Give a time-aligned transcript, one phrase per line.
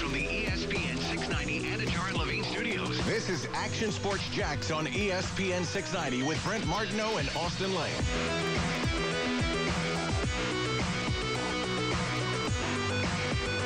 [0.00, 3.04] from the ESPN 690 Anajar and Levine studios.
[3.04, 7.92] This is Action Sports Jax on ESPN 690 with Brent Martineau and Austin Lane.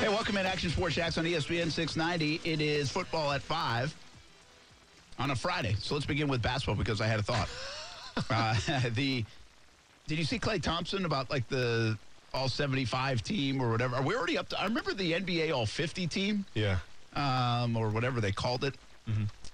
[0.01, 2.41] Hey, welcome in Action Sports Jax on ESPN 690.
[2.43, 3.95] It is football at 5
[5.21, 5.77] on a Friday.
[5.79, 7.49] So let's begin with basketball because I had a thought.
[8.31, 9.25] uh, the
[10.09, 11.97] Did you see Klay Thompson about like the
[12.35, 13.97] all 75 team or whatever?
[13.97, 16.79] Are we already up to I remember the NBA all 50 team Yeah.
[17.15, 18.75] um, or whatever they called it.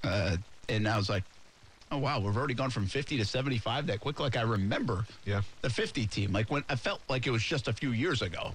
[0.02, 0.36] Uh,
[0.68, 1.24] and I was like,
[1.92, 4.18] oh, wow, we've already gone from 50 to 75 that quick.
[4.18, 5.42] Like I remember Yeah.
[5.60, 6.32] the 50 team.
[6.32, 8.52] Like when I felt like it was just a few years ago.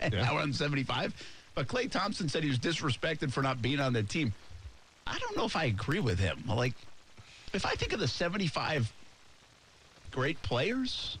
[0.00, 0.22] and Yeah.
[0.22, 1.14] now we're on 75.
[1.54, 4.32] But Klay Thompson said he was disrespected for not being on the team.
[5.06, 6.42] I don't know if I agree with him.
[6.48, 6.72] Like,
[7.52, 8.90] if I think of the 75
[10.10, 11.18] great players,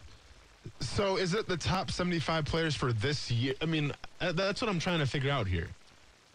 [0.80, 3.54] So is it the top 75 players for this year?
[3.60, 5.68] I mean, uh, that's what I'm trying to figure out here.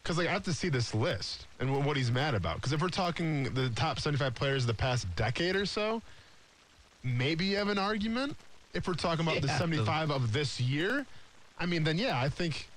[0.01, 2.55] Because like I have to see this list and what he's mad about.
[2.55, 6.01] Because if we're talking the top 75 players of the past decade or so,
[7.03, 8.35] maybe you have an argument.
[8.73, 9.57] If we're talking about the Yeah.
[9.57, 11.05] 75 of this year,
[11.59, 12.67] I mean, then yeah, I think.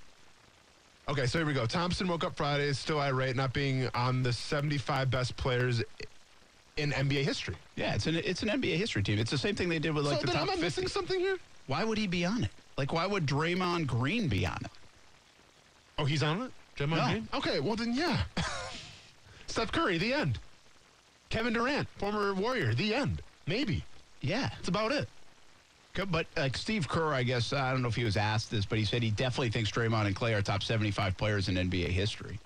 [1.09, 1.67] Okay, so here we go.
[1.67, 5.83] Thompson woke up Friday, still irate, not being on the 75 best players
[6.77, 7.57] in NBA history.
[7.77, 9.19] yeah, it's an it's an NBA history team.
[9.19, 10.65] It's the same thing they did with like so the then top am I 50.
[10.65, 11.39] missing something here?
[11.67, 12.51] Why would he be on it?
[12.77, 14.71] Like, why would Draymond Green be on it?
[15.99, 16.51] Oh, he's on it?
[16.77, 17.11] Draymond No.
[17.11, 17.29] Green?
[17.35, 18.23] Okay, well then, yeah.
[19.47, 20.39] Steph Curry, the end.
[21.29, 23.23] Kevin Durant, former Warrior, the end.
[23.47, 23.85] Maybe.
[24.23, 25.09] Yeah, That's about it.
[26.11, 28.79] But like Steve Kerr, I guess I don't know if he was asked this, but
[28.79, 32.39] he said he definitely thinks Draymond and Klay are top 75 players in NBA history,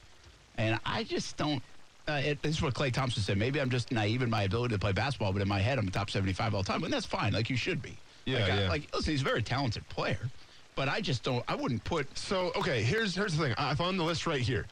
[0.59, 1.63] and I just don't.
[2.09, 3.37] Uh, it, this is what Klay Thompson said.
[3.37, 5.89] Maybe I'm just naive in my ability to play basketball, but in my head, I'm
[5.89, 7.33] a top 75 all the time, and that's fine.
[7.33, 7.97] Like you should be.
[8.27, 8.69] Yeah, like, I- yeah.
[8.69, 10.31] like listen, he's a very talented player,
[10.77, 11.45] but I just don't.
[11.49, 12.17] I wouldn't put.
[12.17, 13.55] So, okay, here's here's the thing.
[13.59, 14.67] I found the list right here.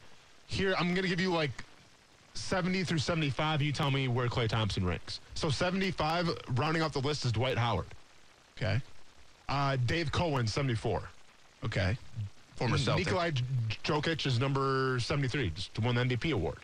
[0.46, 1.50] Here, I'm going to give you like
[2.34, 3.62] 70 through 75.
[3.62, 5.20] You tell me where Klay Thompson ranks.
[5.34, 7.86] So, 75, rounding off the list, is Dwight Howard.
[8.56, 8.80] Okay.
[9.48, 11.02] Uh, Dave Cowens, 74.
[11.64, 11.96] Okay.
[12.56, 13.06] Former Celtic.
[13.06, 13.30] Nikolai
[13.82, 16.58] Jokic is number 73, just won the MVP award.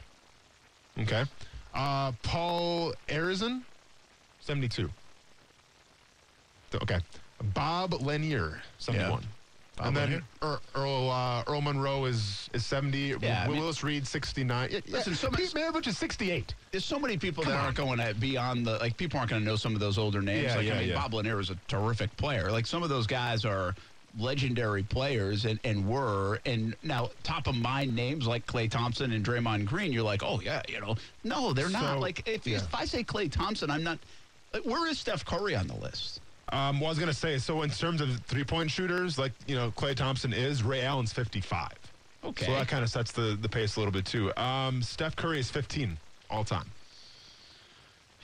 [1.01, 1.25] Okay.
[1.75, 3.63] Uh, Paul Arizin,
[4.41, 4.91] 72.
[6.75, 6.99] Okay.
[7.55, 9.23] Bob Lanier, 71.
[9.77, 10.23] Bob and then Lanier.
[10.43, 13.15] Earl, Earl, uh, Earl Monroe is, is 70.
[13.21, 14.69] Yeah, I mean- Willis Reed, 69.
[14.71, 16.55] Yeah, Listen, so Pete Maravich is 68.
[16.71, 17.65] There's so many people Come that on.
[17.67, 19.97] aren't going to be on the like people aren't going to know some of those
[19.97, 20.45] older names.
[20.45, 20.95] Yeah, like yeah, I mean, yeah.
[20.97, 22.51] Bob Lanier is a terrific player.
[22.53, 23.75] Like some of those guys are
[24.19, 29.25] legendary players and, and were and now top of mind names like Klay Thompson and
[29.25, 29.93] Draymond Green.
[29.93, 32.01] You're like, oh yeah, you know, no, they're not.
[32.01, 32.59] Like if, yeah.
[32.59, 33.99] if I say Klay Thompson, I'm not.
[34.53, 36.21] Like, where is Steph Curry on the list?
[36.53, 39.33] Um, well, I was going to say, so in terms of three point shooters, like,
[39.47, 41.69] you know, Klay Thompson is, Ray Allen's 55.
[42.23, 44.35] Okay, So that kind of sets the, the pace a little bit too.
[44.37, 45.97] Um, Steph Curry is 15
[46.29, 46.67] all time.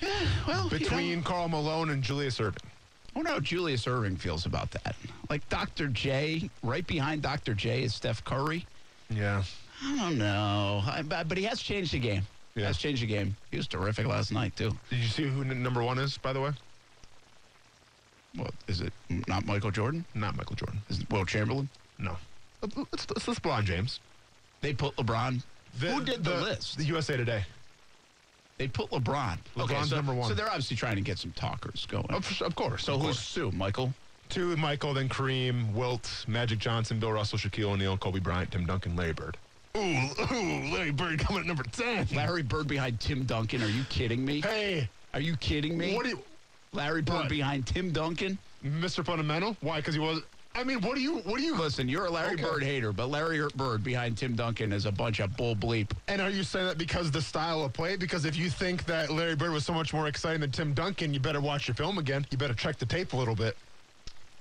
[0.01, 0.09] Yeah,
[0.47, 2.59] well, you know, Between Karl Malone and Julius Erving.
[3.17, 4.95] I wonder how Julius Erving feels about that.
[5.31, 5.89] Like Dr.
[5.89, 7.55] J, right behind Dr.
[7.55, 8.67] J is Steph Curry.
[9.09, 9.43] Yeah.
[9.83, 12.25] I don't know, I, but he has changed the game.
[12.55, 12.67] He Yeah.
[12.67, 13.35] has changed the game.
[13.51, 14.77] He was terrific last night too.
[14.91, 16.51] Did you see who n- number one is, by the way?
[18.37, 18.93] Well, is it
[19.29, 20.05] not Michael Jordan?
[20.15, 20.81] Not Michael Jordan.
[20.91, 21.71] Is it Wilt Chamberlain?
[21.99, 22.19] No.
[22.61, 22.77] Let's,
[23.09, 23.99] let's, let's LeBron James.
[24.61, 25.43] They put LeBron.
[25.81, 26.77] Who did the, list?
[26.77, 27.45] The USA Today.
[28.59, 29.39] They put LeBron.
[29.59, 30.29] okay, LeBron's so, number one.
[30.29, 32.07] So they're obviously trying to get some talkers going.
[32.11, 32.85] Of, of course.
[32.85, 33.21] so of who's course.
[33.21, 33.51] Sue?
[33.53, 33.93] Michael?
[34.29, 38.97] Two, Michael, then Kareem, Wilt, Magic Johnson, Bill Russell, Shaquille O'Neal, Kobe Bryant, Tim Duncan,
[38.97, 39.37] Larry Bird.
[39.77, 42.09] Ooh, ooh, Larry Bird coming at number 10.
[42.13, 43.63] Larry Bird behind Tim Duncan.
[43.63, 44.41] Are you kidding me?
[44.41, 45.95] Hey, Are you kidding me?
[45.95, 46.23] what do you,
[46.73, 47.29] Larry Bird What?
[47.29, 48.37] behind Tim Duncan?
[48.65, 49.05] Mr.
[49.05, 49.57] Fundamental?
[49.61, 49.77] Why?
[49.77, 50.23] Because he was.
[50.57, 52.43] I mean, what do you, what do you, Listen, you're a Larry Okay.
[52.43, 55.91] Bird hater, but Larry Bird behind Tim Duncan is a bunch of bull bleep.
[56.09, 57.97] And are you saying that because the style of play?
[57.97, 61.13] Because if you think that Larry Bird was so much more exciting than Tim Duncan,
[61.13, 62.27] you better watch your film again.
[62.31, 63.57] You better check the tape a little bit.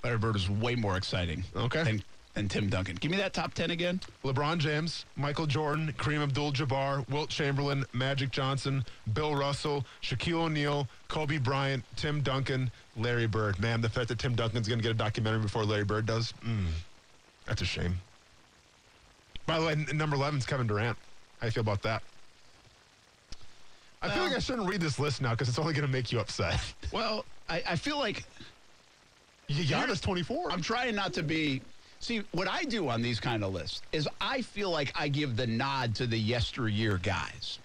[0.03, 1.83] Larry Bird is way more exciting Okay.
[1.83, 2.03] than,
[2.35, 2.97] than Tim Duncan.
[2.97, 3.99] Give me that top 10 again.
[4.23, 11.37] LeBron James, Michael Jordan, Kareem Abdul-Jabbar, Wilt Chamberlain, Magic Johnson, Bill Russell, Shaquille O'Neal, Kobe
[11.37, 13.59] Bryant, Tim Duncan, Larry Bird.
[13.59, 16.33] Man, the fact that Tim Duncan's going to get a documentary before Larry Bird does,
[16.45, 16.65] mm,
[17.45, 17.95] that's a shame.
[19.45, 20.97] By the way, n- number 11 is Kevin Durant.
[21.39, 22.03] How you feel about that?
[24.01, 26.11] I feel like I shouldn't read this list now because it's only going to make
[26.11, 26.59] you upset.
[26.91, 28.23] Well, I, I feel like
[29.49, 30.51] Giannis 24.
[30.51, 31.61] I'm trying not to be.
[32.05, 35.35] See, what I do on these kind of lists is I feel like I give
[35.35, 37.57] the nod to the yesteryear guys.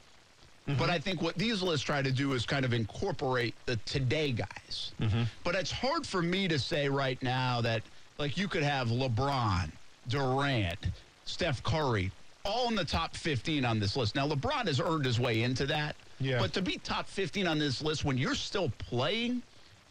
[0.66, 0.78] Mm-hmm.
[0.78, 4.32] But I think what these lists try to do is kind of incorporate the today
[4.32, 4.92] guys.
[4.98, 5.24] Mm-hmm.
[5.44, 7.82] But it's hard for me to say right now that,
[8.16, 9.70] like, you could have LeBron,
[10.08, 10.78] Durant,
[11.26, 12.10] Steph Curry,
[12.46, 14.14] all in the top 15 on this list.
[14.14, 15.96] Now, LeBron has earned his way into that.
[16.18, 16.38] Yeah.
[16.38, 19.42] But to be top 15 on this list when you're still playing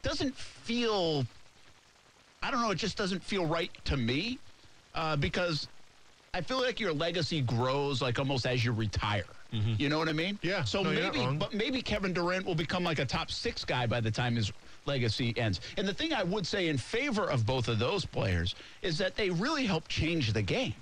[0.01, 1.23] doesn't feel,
[2.41, 4.39] I don't know, it just doesn't feel right to me
[4.95, 5.67] uh, because
[6.33, 9.25] I feel like your legacy grows like almost as you retire.
[9.51, 10.35] You know what I mean?
[10.35, 10.47] Mm-hmm.
[10.47, 10.63] Yeah.
[10.63, 13.99] So No, maybe, but maybe Kevin Durant will become like a top six guy by
[13.99, 14.51] the time his
[14.85, 15.59] legacy ends.
[15.75, 18.53] And the thing I would say in favor of both of those players
[18.83, 20.75] is that they really help change the game.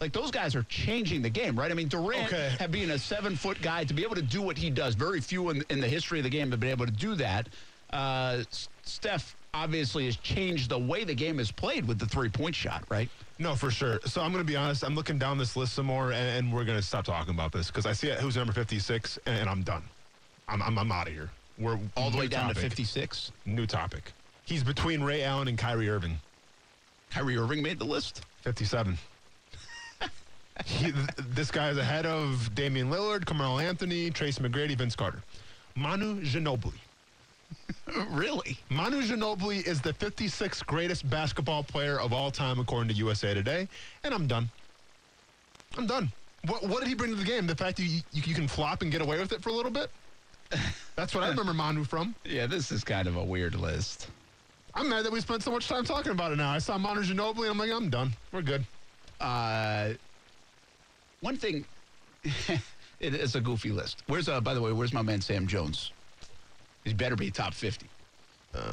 [0.00, 1.70] Like those guys are changing the game, right?
[1.70, 2.50] I mean, Durant, Okay.
[2.58, 5.20] have being a seven foot guy to be able to do what he does, very
[5.20, 7.50] few in, in the history of the game have been able to do that.
[7.92, 8.42] Uh,
[8.84, 12.84] Steph obviously has changed the way the game is played with the three point shot,
[12.88, 13.08] right?
[13.38, 14.00] No, for sure.
[14.04, 14.84] So I'm going to be honest.
[14.84, 17.52] I'm looking down this list some more, and, and we're going to stop talking about
[17.52, 19.82] this because I see it, who's number 56, and, and I'm done.
[20.48, 21.30] I'm, I'm, I'm out of here.
[21.58, 23.32] We're All the way down to 56.
[23.46, 24.12] New topic.
[24.44, 26.18] He's between Ray Allen and Kyrie Irving.
[27.10, 28.22] Kyrie Irving made the list.
[28.42, 28.96] 57.
[30.64, 30.94] he, th-
[31.30, 35.22] this guy is ahead of Damian Lillard, Carmelo Anthony, Trace McGrady, Vince Carter.
[35.74, 36.72] Manu Ginobili.
[38.10, 38.58] really?
[38.70, 43.68] Manu Ginobili is the 56th greatest basketball player of all time, according to USA Today.
[44.04, 44.50] And I'm done.
[45.76, 46.10] I'm done.
[46.46, 47.46] What, what did he bring to the game?
[47.46, 49.52] The fact that you, you, you can flop and get away with it for a
[49.52, 49.90] little bit?
[50.96, 52.14] That's what I remember Manu from.
[52.24, 54.08] Yeah, this is kind of a weird list.
[54.74, 56.50] I'm mad that we spent so much time talking about it now.
[56.50, 58.12] I saw Manu Ginobili and I'm like, I'm done.
[58.32, 58.64] We're good.
[59.20, 59.90] Uh,
[61.20, 61.64] one thing,
[63.00, 64.02] it is a goofy list.
[64.06, 65.92] Where's, uh, by the way, where's my man Sam Jones?
[66.88, 67.86] He better be top 50.
[68.54, 68.72] Uh,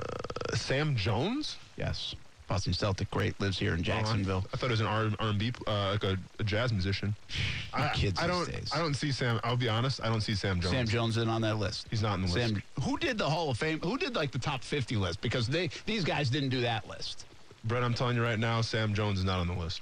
[0.55, 1.57] Sam Jones?
[1.77, 2.15] Yes.
[2.47, 4.45] Boston Celtic, great, lives here in Oh, Jacksonville.
[4.45, 7.15] I, I thought it was an R, R&B, uh, like a, a jazz musician.
[7.73, 8.51] I, kids I these don't.
[8.51, 8.71] days.
[8.73, 9.39] I don't see Sam.
[9.43, 9.99] I'll be honest.
[10.03, 10.73] I don't see Sam Jones.
[10.73, 11.87] Sam Jones in on that list.
[11.89, 12.53] He's not in the list.
[12.53, 13.79] Sam, who did the Hall of Fame?
[13.81, 15.21] Who did like the top 50 list?
[15.21, 17.25] Because they these guys didn't do that list.
[17.63, 19.81] Brett, I'm telling you right now, Sam Jones is not on the list.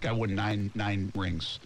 [0.00, 1.58] Guy won nine nine rings.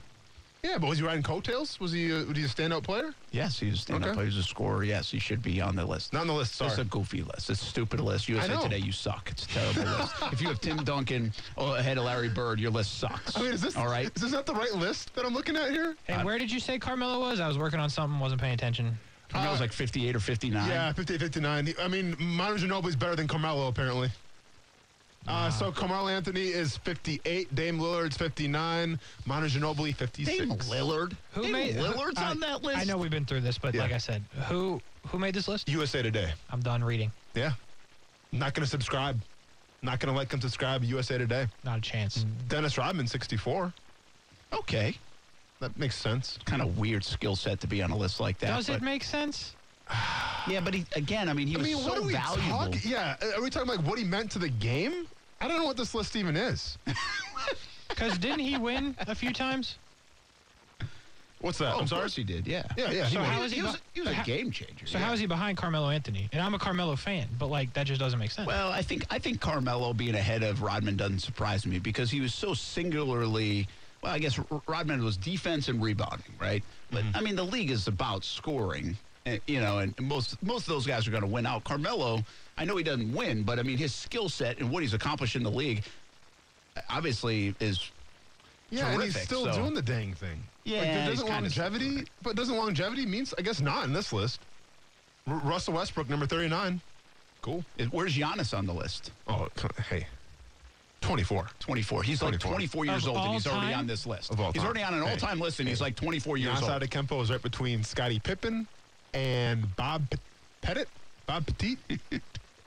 [0.62, 1.78] Yeah, but was he riding coattails?
[1.78, 2.10] Was he?
[2.10, 3.14] A, was he a standout player?
[3.30, 4.10] Yes, he was stand up.
[4.10, 4.20] Okay.
[4.20, 4.82] He was a scorer.
[4.82, 6.12] Yes, he should be on the list.
[6.12, 6.56] Not on the list.
[6.56, 6.70] Sorry.
[6.70, 7.48] It's a goofy list.
[7.48, 8.28] It's a stupid list.
[8.28, 8.62] USA know.
[8.62, 9.30] Today, you suck.
[9.30, 10.14] It's a terrible list.
[10.32, 13.36] If you have Tim Duncan oh, ahead of Larry Bird, your list sucks.
[13.36, 14.10] I mean, is this all right?
[14.14, 15.96] Is this not the right list that I'm looking at here?
[16.04, 17.40] Hey, uh, where did you say Carmelo was?
[17.40, 18.98] I was working on something, wasn't paying attention.
[19.32, 20.68] That was uh, like 58 or 59.
[20.68, 21.74] Yeah, 58, 59.
[21.80, 24.10] I mean, Manu Ginobili's better than Carmelo apparently.
[25.26, 27.54] Uh, so Kamal Anthony is 58.
[27.54, 28.98] Dame Lillard's 59.
[29.26, 30.38] Manu Ginobili 56.
[30.38, 31.14] Dame Lillard.
[31.32, 32.78] Who Dame made Lillard's I- on that list?
[32.78, 33.82] I know we've been through this, but Yeah.
[33.82, 35.68] like I said, who who made this list?
[35.68, 36.32] USA Today.
[36.50, 37.10] I'm done reading.
[37.34, 37.52] Yeah.
[38.32, 39.20] Not going to subscribe.
[39.80, 40.82] Not going to like and subscribe.
[40.84, 41.46] USA Today.
[41.64, 42.24] Not a chance.
[42.48, 43.72] Dennis Rodman 64.
[44.52, 44.96] Okay.
[45.60, 46.38] That makes sense.
[46.44, 48.48] Kind of weird skill set to be on a list like that.
[48.48, 49.54] Does it make sense?
[50.46, 51.28] Yeah, but he again.
[51.28, 52.48] I mean, he I was mean, so what are we valuable.
[52.48, 52.80] talking?
[52.82, 55.06] Yeah, are we talking like what he meant to the game?
[55.42, 56.78] I don't know what this list even is.
[57.88, 59.76] Because didn't he win a few times?
[61.40, 61.72] What's that?
[61.74, 62.02] Oh, I'm of sorry.
[62.02, 62.46] course he did.
[62.46, 62.64] Yeah.
[62.76, 63.04] Yeah, yeah.
[63.06, 63.28] he So won.
[63.30, 64.86] how is he he was, bu- he was a game changer.
[64.86, 65.04] So yeah.
[65.04, 66.28] how is he behind Carmelo Anthony?
[66.32, 68.46] And I'm a Carmelo fan, but like that just doesn't make sense.
[68.46, 72.20] Well, I think I think Carmelo being ahead of Rodman doesn't surprise me because he
[72.20, 73.68] was so singularly.
[74.02, 76.62] Well, I guess Rodman was defense and rebounding, right?
[76.90, 77.16] But mm-hmm.
[77.16, 78.96] I mean, the league is about scoring,
[79.46, 81.64] you know, and most most of those guys are going to win out.
[81.64, 82.24] Carmelo,
[82.56, 85.36] I know he doesn't win, but I mean, his skill set and what he's accomplished
[85.36, 85.82] in the league,
[86.76, 87.90] uh, obviously, is
[88.70, 90.42] Yeah, and he's still so- doing the dang thing.
[90.64, 93.32] Yeah, like, he's doesn't kinda longevity, but doesn't longevity means?
[93.38, 94.40] I guess not in this list.
[95.26, 96.80] R- Russell Westbrook, number thirty-nine.
[97.40, 97.64] Cool.
[97.92, 99.12] where's Giannis on the list?
[99.28, 100.06] Oh, c- hey,
[101.00, 101.48] twenty-four.
[101.60, 102.02] 24.
[102.02, 102.50] He's like 24.
[102.52, 103.78] 24 years Of old, and all he's already time?
[103.80, 104.30] on this list.
[104.32, 106.70] Of all he's already on an all-time list, and he's like 24 years old.
[106.70, 106.82] Giannis old.
[106.82, 108.66] Antetokounmpo is right between Scottie Pippen
[109.14, 110.18] and Bob P-
[110.60, 110.88] Pettit.
[111.26, 111.78] Bob Pettit.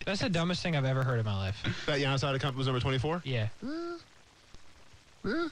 [0.05, 1.62] That's the dumbest thing I've ever heard in my life.
[1.86, 3.21] that Giannis Antetokounmpo was number twenty-four.
[3.25, 3.48] Yeah.
[5.24, 5.48] Yeah.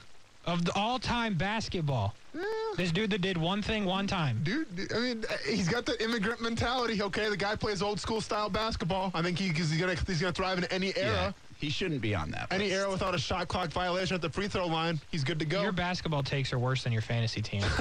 [0.46, 2.38] Of the all-time basketball, eh.
[2.76, 4.40] this dude that did one thing one time.
[4.42, 7.00] Dude, I mean, he's got the immigrant mentality.
[7.02, 9.10] Okay, the guy plays old school style basketball.
[9.14, 11.34] I think he, he's gonna he's gonna thrive in any Yeah, era.
[11.60, 12.48] He shouldn't be on that.
[12.50, 12.76] Any list.
[12.76, 15.62] era without a shot clock violation at the free throw line, he's good to go.
[15.62, 17.62] Your basketball takes are worse than your fantasy team.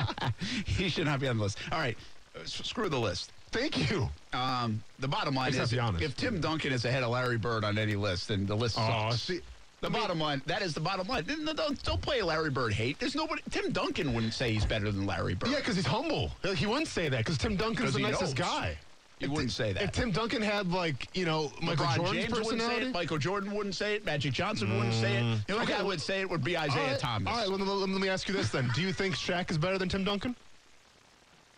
[0.66, 1.58] he should not be on the list.
[1.72, 1.96] All right,
[2.36, 3.32] uh, screw the list.
[3.50, 4.08] Thank you.
[4.34, 6.02] Um, the bottom line Except is, Giannis.
[6.02, 9.08] if Tim Duncan is ahead of Larry Bird on any list, then the list Oh,
[9.10, 9.22] sucks.
[9.22, 9.40] see,
[9.80, 11.24] the bottom line, that is the bottom line.
[11.24, 12.98] Don't, don't play Larry Bird hate.
[12.98, 13.40] There's nobody.
[13.50, 15.50] Tim Duncan wouldn't say he's better than Larry Bird.
[15.50, 16.30] yeah, because he's humble.
[16.56, 18.46] He wouldn't say that because Tim Duncan's 'Cause the nicest knows.
[18.48, 18.76] guy.
[19.18, 19.82] He If wouldn't say that.
[19.82, 22.92] If Tim Duncan had like you know Michael LeBron Jordan's James wouldn't say personality, it.
[22.94, 24.04] Michael Jordan wouldn't say it.
[24.04, 25.46] Magic Johnson wouldn't say it.
[25.46, 27.32] The only Okay, guy who would say it would be Isiah all right, Thomas.
[27.32, 29.58] All right, well, let, let me ask you this then: Do you think Shaq is
[29.58, 30.36] better than Tim Duncan?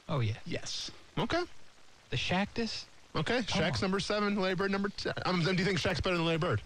[0.09, 0.91] oh yeah, Yes.
[1.19, 1.43] Okay,
[2.09, 2.85] the Shaqtus.
[3.15, 3.41] okay.
[3.43, 3.89] Shaq's on.
[3.89, 5.13] number seven, Larry Bird number ten.
[5.27, 6.63] Um, then do you think Shaq's better than Larry Bird?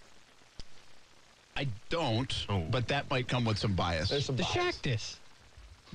[1.57, 2.59] I don't, Oh.
[2.71, 4.09] but that might come with some bias.
[4.09, 4.77] There's some The bias.
[4.77, 5.15] Shaqtus.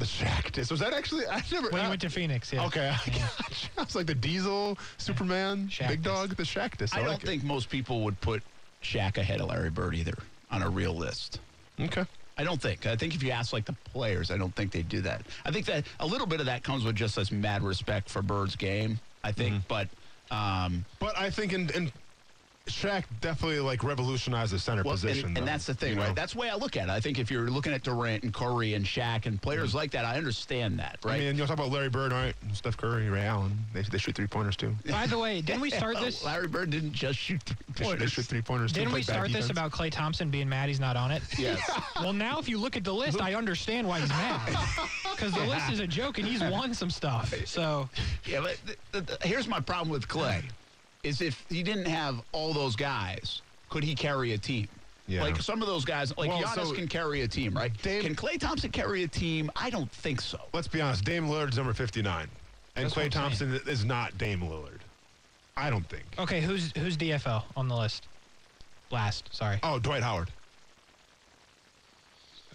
[0.00, 0.70] The Shaqtus.
[0.70, 1.26] Was that actually?
[1.26, 1.68] I never.
[1.68, 2.64] When he went to Phoenix, yeah.
[2.64, 3.68] Okay, I gotcha.
[3.78, 5.88] I was like the Diesel, Superman, Shaqtus.
[5.88, 6.94] Big Dog, the Shaqtus.
[6.94, 8.42] I, I don't like think most people would put
[8.82, 10.14] Shaq ahead of Larry Bird either
[10.50, 11.38] on a real list.
[11.78, 12.04] Okay.
[12.38, 12.86] I don't think.
[12.86, 15.20] I think if you ask like the players, I don't think they do that.
[15.44, 18.22] I think that a little bit of that comes with just this mad respect for
[18.22, 18.98] Bird's game.
[19.22, 19.64] I think, Mm-hmm.
[19.68, 19.88] but
[20.34, 21.92] um, But I think in, in
[22.70, 25.28] Shaq definitely like revolutionized the center well, position.
[25.28, 26.02] and, and that's the thing, you know?
[26.02, 26.14] right?
[26.16, 26.90] That's the way I look at it.
[26.90, 30.04] I think if you're looking at Durant and Curry and Shaq and players like that,
[30.04, 31.12] I understand that, right?
[31.14, 31.22] Mm-hmm.
[31.22, 32.34] I mean, you talk about Larry Bird, all right?
[32.52, 33.56] Steph Curry, Ray Allen.
[33.72, 34.74] They, they shoot three pointers too.
[34.88, 36.24] By the way, didn't we start this?
[36.24, 38.12] Larry Bird didn't just shoot three They shoot, they pointers.
[38.12, 38.72] shoot three pointers.
[38.72, 41.22] Didn't play we start this about Klay Thompson being mad he's not on it?
[41.38, 41.60] Yes.
[42.00, 44.56] Well, now if you look at the list, I understand why he's mad.
[45.10, 47.34] Because the list is a joke and he's won some stuff.
[47.46, 47.88] So
[48.26, 50.42] Yeah, but th- th- th- here's my problem with Klay:
[51.02, 54.68] is if he didn't have all those guys, could he carry a team?
[55.06, 55.22] Yeah.
[55.22, 57.72] Like some of those guys, like Well, Giannis so- can carry a team, right?
[57.82, 59.50] Dame- can Klay Thompson carry a team?
[59.56, 60.38] I don't think so.
[60.52, 61.04] Let's be honest.
[61.04, 62.28] Dame Lillard's number 59.
[62.76, 64.78] And That's Klay what I'm Thompson is not Dame Lillard.
[65.56, 66.04] I don't think.
[66.18, 68.06] okay, who's who's DFL on the list?
[68.90, 69.58] Last, sorry.
[69.62, 70.30] Oh, Dwight Howard.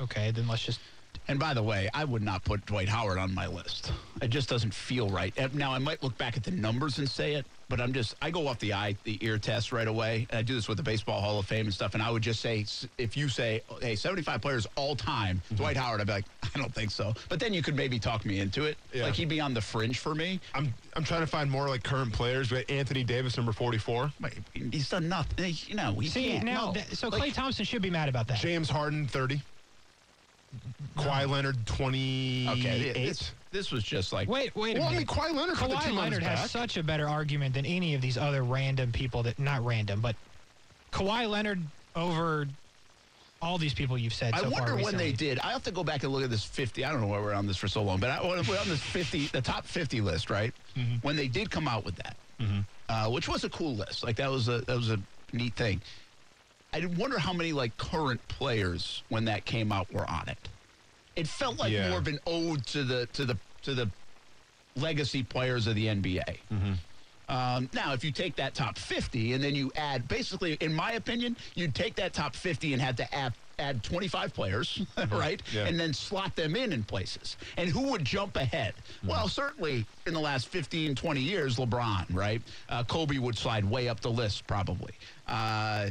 [0.01, 0.79] Okay, then let's just.
[1.27, 3.91] And by the way, I would not put Dwight Howard on my list.
[4.21, 5.33] It just doesn't feel right.
[5.53, 8.31] Now I might look back at the numbers and say it, but I'm just I
[8.31, 10.27] go off the eye, the ear test right away.
[10.29, 11.93] And I do this with the Baseball Hall of Fame and stuff.
[11.93, 12.65] And I would just say,
[12.97, 15.55] if you say, hey, 75 players all time, Mm-hmm.
[15.55, 17.13] Dwight Howard, I'd be like, I don't think so.
[17.29, 18.77] But then you could maybe talk me into it.
[18.93, 19.03] Yeah.
[19.03, 20.39] Like he'd be on the fringe for me.
[20.53, 22.51] I'm I'm trying to find more like current players.
[22.51, 24.11] We got Anthony Davis, number 44.
[24.19, 25.53] But He's done nothing.
[25.67, 26.45] You know, he See, can't.
[26.45, 26.71] now, no.
[26.73, 28.39] that, so Like, Klay Thompson should be mad about that.
[28.39, 29.41] James Harden, 30.
[30.97, 32.49] Kawhi Leonard, 28.
[32.59, 35.67] Okay, this, this was just like Wait, wait a Well, I mean, Kawhi Leonard Kawhi
[35.67, 36.49] team on his Leonard has back.
[36.49, 40.15] such a better argument than any of these other random people that not random, but
[40.91, 41.61] Kawhi Leonard
[41.95, 42.47] over
[43.41, 45.39] all these people you've said I so wonder far when they did.
[45.39, 46.83] I have to go back and look at this 50.
[46.83, 48.67] I don't know why we're on this for so long, but I, when we're on
[48.67, 50.53] this 50, the top 50 list, right?
[50.75, 50.95] Mm-hmm.
[51.01, 52.15] When they did come out with that,
[52.89, 54.03] uh, which was a cool list.
[54.03, 54.99] Like that was a that was a
[55.33, 55.81] neat thing.
[56.75, 60.49] I wonder how many like current players when that came out were on it.
[61.15, 61.89] It felt like Yeah.
[61.89, 63.89] more of an ode to the to the to the
[64.75, 66.39] legacy players of the NBA.
[67.27, 70.91] Um, now, if you take that top 50 and then you add, basically, in my
[70.91, 74.79] opinion, you'd take that top 50 and have to add, add 25 players,
[75.11, 75.41] right?
[75.51, 75.65] Yeah.
[75.65, 77.35] And then slot them in in places.
[77.57, 78.75] And who would jump ahead?
[79.03, 82.43] Well, certainly in the last 15, 20 years, LeBron, right?
[82.69, 84.93] Uh, Kobe would slide way up the list, probably.
[85.27, 85.89] Uh,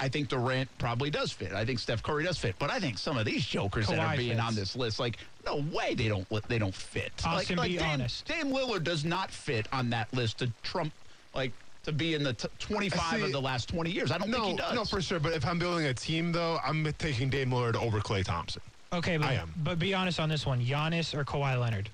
[0.00, 1.52] I think Durant probably does fit.
[1.52, 2.54] I think Steph Curry does fit.
[2.58, 4.42] But I think some of these jokers that are being fits.
[4.42, 7.12] on this list, like, no way they don't they don't fit.
[7.24, 8.26] Austin, like, be like Dame, honest.
[8.26, 10.92] Dame Lillard does not fit on that list to trump,
[11.34, 11.52] like,
[11.84, 14.10] to be in the t- 25 See, of the last 20 years.
[14.10, 14.74] I don't think he does.
[14.74, 15.20] no, for sure.
[15.20, 18.62] But if I'm building a team, though, I'm taking Dame Lillard over Klay Thompson.
[18.92, 19.52] Okay, but, I am.
[19.58, 20.64] but be honest on this one.
[20.64, 21.90] Giannis or Kawhi Leonard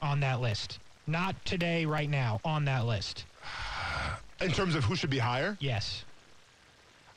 [0.00, 0.78] on that list.
[1.08, 3.24] Not today, right now, on that list.
[4.40, 6.04] In terms of who should be higher, Yes.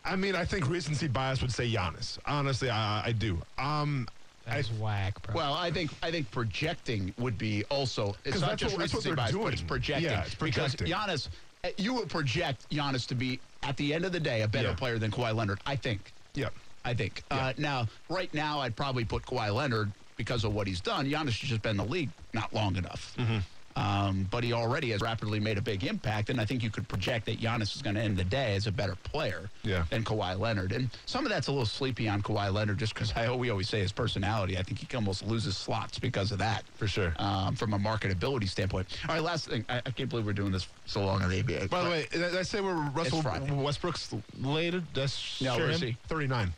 [0.08, 2.18] I mean, I think recency bias would say Giannis.
[2.26, 3.38] Honestly, I, I do.
[3.58, 4.08] Um,
[4.46, 5.36] That's whack, bro.
[5.36, 8.16] Well, I think I think projecting would be also.
[8.24, 10.10] It's 'Cause not that's just what- recency they're bias, but it's projecting.
[10.10, 10.86] Yeah, it's projecting.
[10.88, 11.28] Because Giannis,
[11.66, 14.70] uh, you would project Giannis to be at the end of the day a better
[14.70, 14.76] Yeah.
[14.76, 15.60] player than Kawhi Leonard.
[15.66, 16.14] I think.
[16.34, 16.50] yeah.
[16.86, 17.22] I think.
[17.30, 21.06] Uh, now, right now, I'd probably put Kawhi Leonard because of what he's done.
[21.06, 23.14] Giannis has just been in the league not long enough.
[23.18, 23.40] Mm-hmm.
[23.78, 26.88] Um, but he already has rapidly made a big impact, and I think you could
[26.88, 29.84] project that Giannis is going to end the day as a better player Yeah.
[29.92, 30.72] than Kawhi Leonard.
[30.72, 33.70] And some of that's a little sleepy on Kawhi Leonard just because I we always
[33.70, 34.58] say his personality.
[34.58, 36.64] I think he almost loses slots because of that.
[36.78, 37.14] For sure.
[37.20, 38.88] Um, from a marketability standpoint.
[39.08, 39.64] All right, last thing.
[39.70, 41.70] I, I can't believe we're doing this so long on the NBA.
[41.70, 44.82] By the way, did I say we're Russell Westbrook's later?
[44.96, 45.96] That's No, sure where is him?
[46.08, 46.52] 39.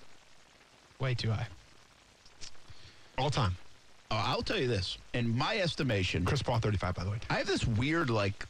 [1.01, 1.47] Way too high.
[3.17, 3.57] All time.
[4.11, 4.97] Uh, I'll tell you this.
[5.13, 7.17] In my estimation, Chris Paul, 35, by the way.
[7.29, 8.45] I have this weird like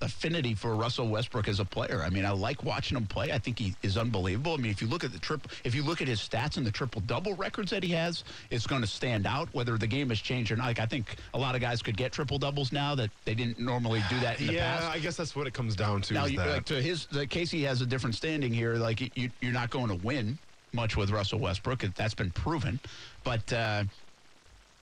[0.00, 2.02] affinity for Russell Westbrook as a player.
[2.04, 3.32] I mean, I like watching him play.
[3.32, 4.54] I think he is unbelievable.
[4.54, 6.66] I mean, if you look at the triple, if you look at his stats and
[6.66, 9.48] the triple double records that he has, it's going to stand out.
[9.52, 11.96] Whether the game has changed or not, like I think a lot of guys could
[11.96, 14.96] get triple doubles now that they didn't normally do that in the yeah, past.
[14.96, 16.14] I guess that's what it comes down to.
[16.14, 18.74] Now, you, like to his, like Casey has a different standing here.
[18.74, 20.38] Like you, you're not going to win
[20.72, 21.80] much with Russell Westbrook.
[21.96, 22.78] That's been proven.
[23.26, 23.82] But uh,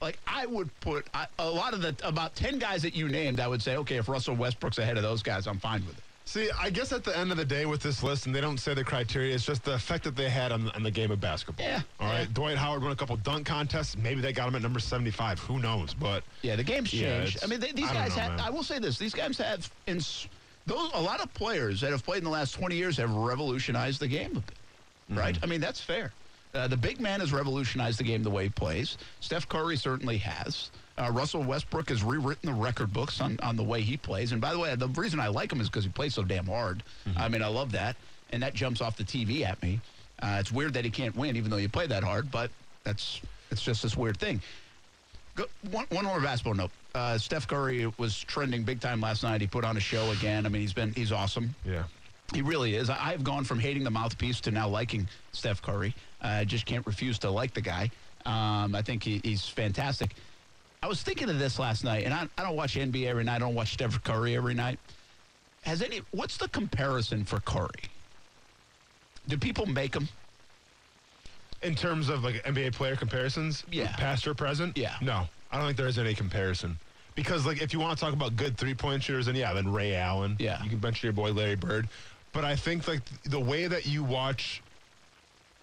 [0.02, 3.40] like I would put I, a lot of the about ten guys that you named,
[3.40, 6.04] I would say, okay, if Russell Westbrook's ahead of those guys, I'm fine with it.
[6.26, 8.58] See, I guess at the end of the day with this list, and they don't
[8.58, 11.20] say the criteria, it's just the effect that they had on, on the game of
[11.20, 11.66] basketball.
[11.66, 12.20] Yeah, All right.
[12.20, 12.26] yeah.
[12.32, 13.96] Dwight Howard won a couple dunk contests.
[13.96, 15.38] Maybe they got him at number 75.
[15.40, 15.92] Who knows?
[15.94, 17.36] But Yeah, the game's changed.
[17.36, 18.30] it's- I mean, they, these I guys know, have.
[18.32, 18.40] man.
[18.40, 19.96] I will say this: these guys have in
[20.66, 24.00] those a lot of players that have played in the last 20 years have revolutionized
[24.00, 24.54] the game a bit.
[25.18, 25.38] right?
[25.42, 26.12] I mean, that's fair.
[26.54, 28.96] Uh, the big man has revolutionized the game the way he plays.
[29.20, 30.70] Steph Curry certainly has.
[30.96, 34.30] Uh, Russell Westbrook has rewritten the record books on, on the way he plays.
[34.30, 36.46] And by the way, the reason I like him is because he plays so damn
[36.46, 36.84] hard.
[37.16, 37.96] I mean, I love that.
[38.32, 39.80] And that jumps off the TV at me.
[40.22, 42.50] Uh, it's weird that he can't win, even though you play that hard, but
[42.84, 43.20] that's
[43.50, 44.40] it's just this weird thing.
[45.34, 46.70] Go, one, one more basketball note.
[46.94, 49.40] Uh, Steph Curry was trending big time last night.
[49.40, 50.46] He put on a show again.
[50.46, 51.52] I mean, he's been he's awesome.
[51.64, 51.82] Yeah.
[52.32, 52.88] He really is.
[52.88, 55.92] I- I've gone from hating the mouthpiece to now liking Steph Curry.
[56.24, 57.90] I just can't refuse to like the guy.
[58.26, 60.14] Um, I think he, he's fantastic.
[60.82, 63.36] I was thinking of this last night, and I, I don't watch NBA every night.
[63.36, 64.78] I don't watch Steph Curry every night.
[65.62, 66.00] Has any?
[66.10, 67.68] What's the comparison for Curry?
[69.28, 70.08] Do people make him?
[71.62, 73.94] In terms of like NBA player comparisons, Yeah.
[73.96, 74.96] past or present, Yeah.
[75.00, 76.78] no, I don't think there is any comparison.
[77.14, 79.72] Because like if you want to talk about good three point shooters, then yeah, then
[79.72, 80.62] Ray Allen, Yeah.
[80.62, 81.88] you can mention your boy Larry Bird.
[82.34, 84.60] But I think like the way that you watch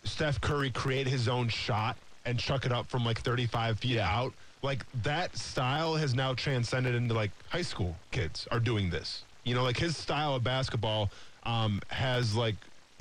[0.03, 4.34] Steph Curry create his own shot and chuck it up from like 35 feet out,
[4.62, 9.24] like that style has now transcended into like high school kids are doing this.
[9.43, 11.10] You know, like his style of basketball
[11.43, 12.55] um, has like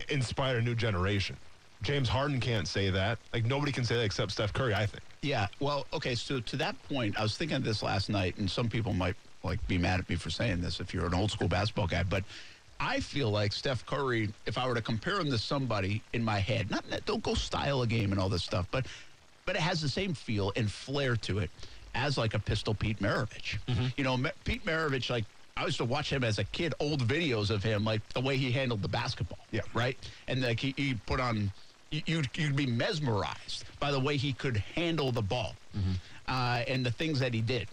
[0.08, 1.36] inspired a new generation.
[1.82, 3.18] James Harden can't say that.
[3.32, 5.02] Like nobody can say that except Steph Curry, I think.
[5.22, 5.48] Yeah.
[5.60, 6.14] Well, okay.
[6.14, 9.16] So to that point, I was thinking of this last night, and some people might
[9.42, 12.02] like be mad at me for saying this if you're an old school basketball guy,
[12.02, 12.24] but
[12.80, 16.38] I feel like Steph Curry, if I were to compare him to somebody in my
[16.38, 18.86] head, not don't go style a game and all this stuff, but
[19.46, 21.50] but it has the same feel and flair to it
[21.94, 23.58] as like a Pistol Pete Maravich.
[23.96, 25.24] You know, Ma- Pete Maravich, like
[25.56, 28.36] I used to watch him as a kid, old videos of him, like the way
[28.36, 29.40] he handled the basketball.
[29.50, 29.60] Yeah.
[29.74, 29.98] Right.
[30.28, 31.50] And like he, he put on,
[31.90, 35.54] you, you'd, you'd be mesmerized by the way he could handle the ball
[36.28, 37.66] uh, and the things that he did.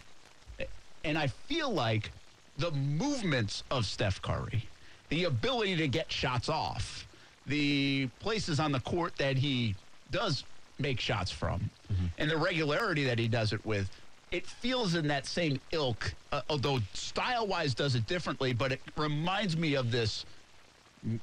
[1.06, 2.12] And I feel like
[2.58, 4.64] the movements of Steph Curry,
[5.10, 7.08] the ability to get shots off,
[7.46, 9.76] the places on the court that he
[10.12, 10.44] does
[10.80, 11.70] make shots from,
[12.18, 13.90] and the regularity that he does it with,
[14.32, 18.82] it feels in that same ilk, uh, although style wise does it differently, but it
[18.98, 20.26] reminds me of this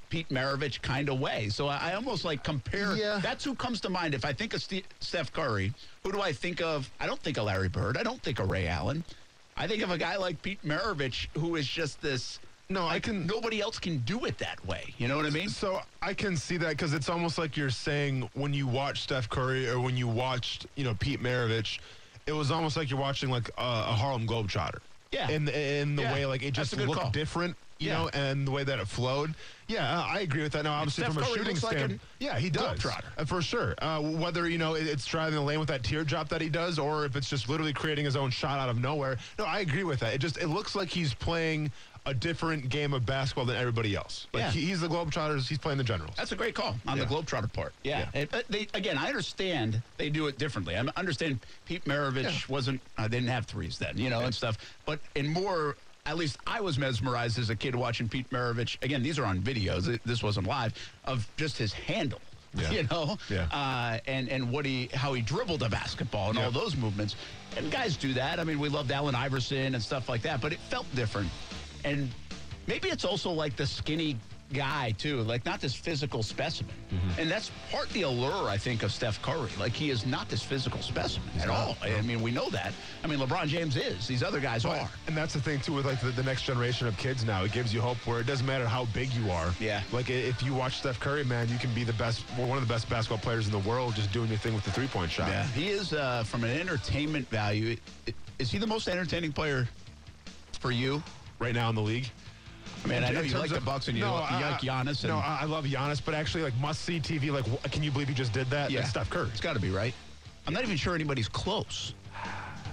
[0.09, 1.51] Pete Maravich kind of way.
[1.51, 2.97] So I, I almost like compare.
[2.97, 3.20] Yeah.
[3.23, 4.14] That's who comes to mind.
[4.14, 6.90] If I think of Ste Steph Curry, who do I think of?
[6.99, 7.99] I don't think of Larry Bird.
[7.99, 9.05] I don't think of Ray Allen.
[9.57, 12.38] I think of a guy like Pete Maravich, who is just this.
[12.70, 14.94] No, I like, can- Nobody else can do it that way.
[14.98, 15.48] You know what I mean?
[15.48, 19.29] So I can see that because it's almost like you're saying when you watch Steph
[19.29, 21.79] Curry or when you watched, you know, Pete Maravich,
[22.27, 24.79] it was almost like you're watching like a, a Harlem Globetrotter.
[25.12, 25.29] Yeah.
[25.29, 26.12] In in the Yeah.
[26.14, 27.11] way like it just looked call.
[27.11, 27.98] different, you Yeah.
[27.98, 29.35] know, and the way that it flowed.
[29.68, 30.64] Yeah, I agree with that.
[30.64, 33.05] Now, obviously, from a Curry shooting looks like standpoint, yeah, he does Globetrotter.
[33.18, 33.74] Uh, for sure.
[33.79, 37.05] Uh, whether you know it's driving the lane with that teardrop that he does, or
[37.05, 39.16] if it's just literally creating his own shot out of nowhere.
[39.38, 40.14] No, I agree with that.
[40.14, 41.70] It just it looks like he's playing
[42.07, 44.27] a different game of basketball than everybody else.
[44.33, 44.51] Like Yeah.
[44.51, 46.14] he, he's the Globetrotters, he's playing the Generals.
[46.17, 47.05] That's a great call on Yeah.
[47.05, 47.73] the Globetrotter part.
[47.83, 48.01] Yeah.
[48.01, 48.09] Yeah.
[48.21, 50.77] And, but they, again, I understand they do it differently.
[50.77, 52.33] I understand Pete Maravich Yeah.
[52.49, 54.59] wasn't, uh, they didn't have threes then, you know, and stuff.
[54.85, 58.77] But in more, at least I was mesmerized as a kid watching Pete Maravich.
[58.83, 59.99] Again, these are on videos.
[60.05, 60.75] This wasn't live,
[61.07, 62.21] of just his handle.
[62.57, 62.71] Yeah.
[62.71, 63.47] You know, Yeah.
[63.51, 66.45] uh, and and what he how he dribbled a basketball and Yeah.
[66.45, 67.17] all those movements,
[67.57, 68.38] and guys do that.
[68.38, 71.31] I mean, we loved Allen Iverson and stuff like that, but it felt different,
[71.85, 72.11] and
[72.66, 74.16] maybe it's also like the skinny
[74.53, 77.20] guy too, like not this physical specimen, Mm-hmm.
[77.20, 79.51] and that's part the allure I think of Steph Curry.
[79.59, 81.77] Like he is not this physical specimen at not, all.
[81.83, 82.73] I mean, we know that.
[83.03, 84.07] I mean, LeBron James is.
[84.07, 84.88] These other guys are.
[85.09, 87.42] And that's the thing too with like the, the next generation of kids now.
[87.42, 89.53] It gives you hope where it doesn't matter how big you are.
[89.59, 89.83] Yeah.
[89.92, 92.73] Like if you watch Steph Curry, man, you can be the best, one of the
[92.73, 95.29] best basketball players in the world, just doing your thing with the three point shot.
[95.29, 97.77] Yeah, he is uh, from an entertainment value.
[98.38, 99.66] Is he the most entertaining player
[100.61, 101.03] for you?
[101.44, 102.09] Right now in the league.
[102.85, 104.61] I mean, I know you like the Bucks and you, No, like, you I- like
[104.62, 105.04] Giannis.
[105.04, 107.30] And, no, I I love Giannis, but actually, like must see TV.
[107.30, 108.70] Like, can you believe he just did that?
[108.70, 109.28] yeah, That's Steph Curry.
[109.28, 109.92] It's got to be right.
[110.46, 111.92] I'm not even sure anybody's close.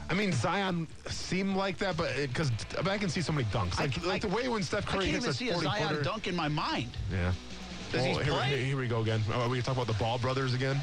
[0.09, 2.49] I mean, Zion seemed like that, but because
[2.89, 3.77] I can see so many dunks.
[3.77, 5.65] Like, c- like I- the way when Steph Curry I can't hits even a see
[5.67, 6.01] a Zion footer.
[6.03, 6.91] dunk in my mind.
[7.11, 7.31] Yeah.
[7.91, 8.63] Does he Well, here, play?
[8.63, 9.21] here, we go again.
[9.33, 10.79] Oh, are we talking about the Ball brothers again?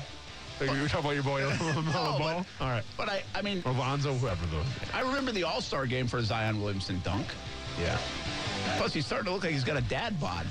[0.61, 2.19] Like, we were talking about your boy No, ball.
[2.19, 2.85] but- All right.
[2.99, 4.63] But I, I mean, Or Lonzo, whoever though.
[4.93, 7.27] I remember the All Star game for Zion Williamson dunk.
[7.81, 7.99] Yeah.
[8.77, 10.47] Plus, he's starting to look like he's got a dad bod.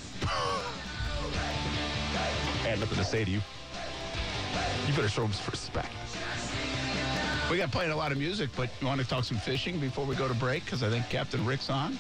[2.64, 3.42] I had nothing to say to you.
[4.88, 5.90] You better show him some respect.
[7.52, 10.06] We got playing a lot of music, but you want to talk some fishing before
[10.06, 10.66] we go to break?
[10.66, 11.98] Because I think Captain Rick's on.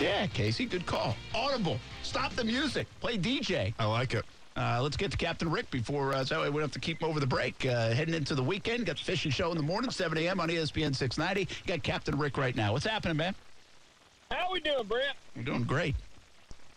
[0.00, 1.16] Yeah, Casey, good call.
[1.34, 3.74] Audible, stop the music, play DJ.
[3.78, 4.24] I like it.
[4.56, 7.08] Uh, let's get to Captain Rick before, uh, so we don't have to keep him
[7.08, 7.66] over the break.
[7.66, 10.40] Uh, heading into the weekend, got the fishing show in the morning, 7 a.m.
[10.40, 11.40] on ESPN 690.
[11.40, 12.72] You got Captain Rick right now.
[12.72, 13.34] What's happening, man?
[14.30, 15.16] How are we doing, Brent?
[15.36, 15.94] We're doing great.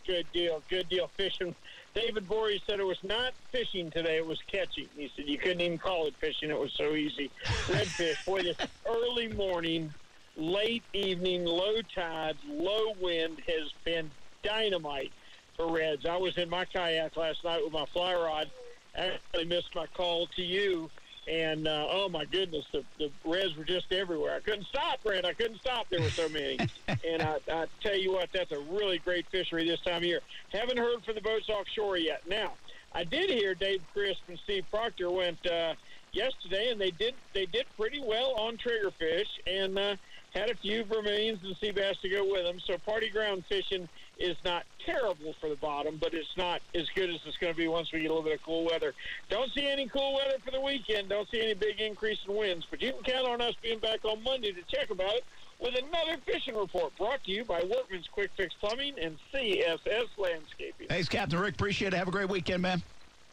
[0.05, 1.11] Good deal, good deal.
[1.17, 1.55] Fishing
[1.93, 4.87] David Bory said it was not fishing today; it was catching.
[4.95, 7.31] He said you couldn't even call it fishing; it was so easy.
[7.67, 8.57] Redfish, boy, this
[8.87, 9.93] early morning,
[10.35, 14.09] late evening, low tides, low wind has been
[14.43, 15.11] dynamite
[15.55, 16.05] for Reds.
[16.07, 18.49] I was in my kayak last night with my fly rod.
[18.95, 20.89] I actually missed my call to you.
[21.27, 24.35] And uh, oh my goodness, the, the Reds were just everywhere.
[24.35, 25.25] I couldn't stop, Brent.
[25.25, 25.87] I couldn't stop.
[25.89, 26.57] There were so many.
[26.87, 30.21] and I, I tell you what, that's a really great fishery this time of year.
[30.51, 32.21] Haven't heard from the boats offshore yet.
[32.27, 32.53] Now,
[32.93, 35.75] I did hear Dave Crisp and Steve Proctor went uh,
[36.11, 39.95] yesterday, and they did they did pretty well on triggerfish, and uh,
[40.33, 42.59] had a few vermilions and sea bass to go with them.
[42.65, 43.87] So party ground fishing
[44.19, 47.57] is not terrible for the bottom, but it's not as good as it's going to
[47.57, 48.93] be once we get a little bit of cool weather.
[49.29, 51.09] Don't see any cool weather for the weekend.
[51.09, 54.03] Don't see any big increase in winds, but you can count on us being back
[54.03, 55.23] on Monday to check about it
[55.59, 60.87] with another fishing report brought to you by Workman's Quick Fix Plumbing and CSS Landscaping.
[60.87, 61.55] Thanks, Captain Rick.
[61.55, 61.97] Appreciate it.
[61.97, 62.81] Have a great weekend, man.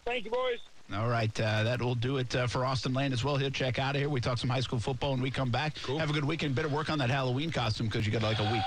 [0.05, 0.59] Thank you, boys.
[0.95, 3.37] All right, uh, that will do it uh, for Austin Lane as well.
[3.37, 4.09] He'll check out of here.
[4.09, 5.75] We talk some high school football and we come back.
[5.83, 5.99] Cool.
[5.99, 6.55] Have a good weekend.
[6.55, 8.63] Better work on that Halloween costume because you got like a week.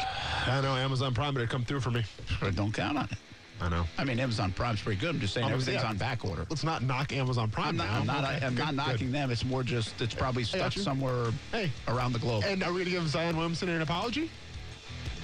[0.45, 2.03] I know Amazon Prime better come through for me.
[2.41, 3.17] But don't count on it.
[3.61, 3.85] I know.
[3.97, 5.11] I mean, Amazon Prime's pretty good.
[5.15, 5.89] I'm just saying I'm- everything's yeah.
[5.89, 6.45] on back order.
[6.49, 7.99] Let's not knock Amazon Prime I'm not, now.
[7.99, 9.15] I'm not, Okay, I'm good, not knocking good.
[9.15, 9.31] them.
[9.31, 11.71] It's more just it's probably stuck somewhere Hey.
[11.87, 12.43] around the globe.
[12.45, 14.29] And are we going to give Zion Williamson an apology?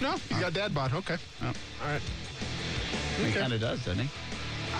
[0.02, 0.94] No, he's got dad bod.
[0.94, 1.18] Okay.
[1.44, 1.48] Oh.
[1.48, 2.02] All right.
[3.18, 3.40] he okay.
[3.40, 4.10] kind of does, doesn't he?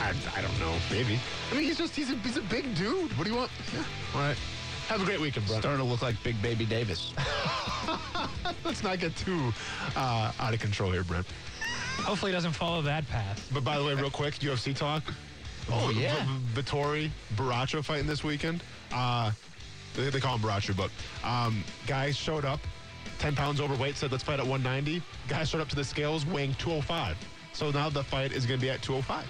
[0.02, 0.74] I, I don't know.
[0.92, 1.20] Maybe.
[1.52, 3.16] I mean, he's just, he's a, he's a big dude.
[3.18, 3.52] What do you want?
[3.74, 3.84] Yeah.
[4.14, 4.38] All right.
[4.88, 5.62] Have a great weekend, brother.
[5.62, 7.14] Starting to look like Big Baby Davis.
[8.64, 9.52] Let's not get too
[9.96, 11.26] uh, out of control here, Brent.
[12.00, 13.50] Hopefully, it doesn't follow that path.
[13.54, 15.02] But by the way, real quick, UFC talk.
[15.72, 16.14] Oh, V- yeah.
[16.54, 18.62] V- Vettori, Baracho fighting this weekend.
[18.94, 19.32] Uh,
[19.96, 20.92] they, they call him Baracho, but
[21.28, 22.60] um, guys showed up,
[23.18, 25.02] 10 pounds overweight, said let's fight at 190.
[25.28, 27.18] Guys showed up to the scales weighing 205.
[27.54, 29.26] So now the fight is going to be at 205.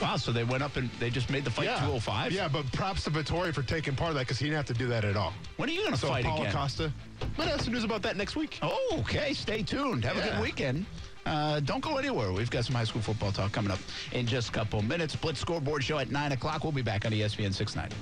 [0.00, 2.32] Wow, so they went up and they just made the fight 205?
[2.32, 4.74] Yeah, but props to Vettori for taking part of that because he didn't have to
[4.74, 5.32] do that at all.
[5.56, 6.52] When are you going to So fight Paulo again?
[6.52, 6.92] Costa,
[7.38, 8.58] might have some news about that next week.
[8.62, 9.32] Oh, okay.
[9.32, 10.04] Stay tuned.
[10.04, 10.86] Have a good weekend.
[11.24, 12.30] Uh, don't go anywhere.
[12.32, 13.80] We've got some high school football talk coming up
[14.12, 15.16] in just a couple minutes.
[15.16, 16.62] Blitz scoreboard show at 9 o'clock.
[16.62, 17.96] We'll be back on ESPN 690.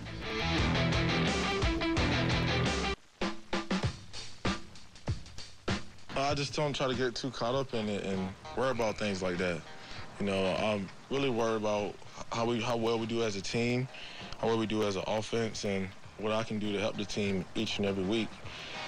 [6.16, 9.22] I just don't try to get too caught up in it and worry about things
[9.22, 9.60] like that.
[10.20, 11.94] You know, I'm really worried about
[12.32, 13.88] how we how well we do as a team,
[14.38, 17.04] how well we do as an offense, and what I can do to help the
[17.04, 18.28] team each and every week,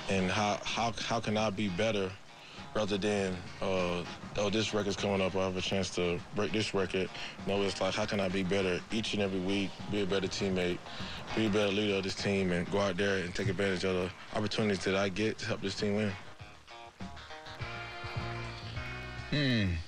[0.09, 2.11] and how how how can I be better
[2.77, 4.05] rather than uh,
[4.37, 7.09] oh this record's coming up, I have a chance to break this record.
[7.47, 10.29] No, it's like how can I be better each and every week, be a better
[10.29, 10.79] teammate,
[11.35, 13.95] be a better leader of this team, and go out there and take advantage of
[13.95, 16.12] the opportunities that I get to help this team win.
[19.33, 19.86] Is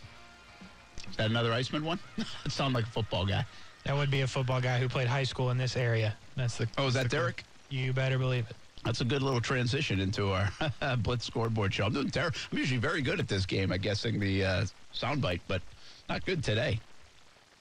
[1.19, 1.99] that another Iceman one?
[2.17, 3.45] it sounds like a football guy.
[3.85, 6.17] That would be a football guy who played high school in this area.
[6.37, 6.69] That's the.
[6.79, 7.45] Oh, is that Derek?
[7.69, 8.57] You better believe it.
[8.85, 10.51] That's a good little transition into our
[10.99, 11.85] Blitz scoreboard show.
[11.85, 12.39] I'm doing terrible.
[12.51, 15.61] I'm usually very good at this game at guessing the uh, soundbite, but
[16.09, 16.81] not good today.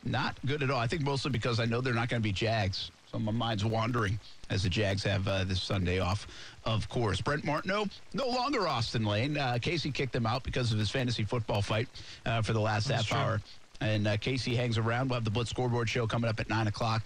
[0.03, 0.79] Not good at all.
[0.79, 2.91] I think mostly because I know they're not going to be Jags.
[3.11, 6.27] So my mind's wandering as the Jags have uh, this Sunday off,
[6.67, 7.21] of course.
[7.21, 9.37] Brent Martineau, no longer Austin Lane.
[9.37, 11.87] Uh, Casey kicked him out because of his fantasy football fight
[12.25, 13.17] uh, for the last That's half true.
[13.17, 13.41] hour.
[13.79, 15.09] And uh, Casey hangs around.
[15.09, 17.03] We'll have the Blitz scoreboard show coming up at 9 o'clock.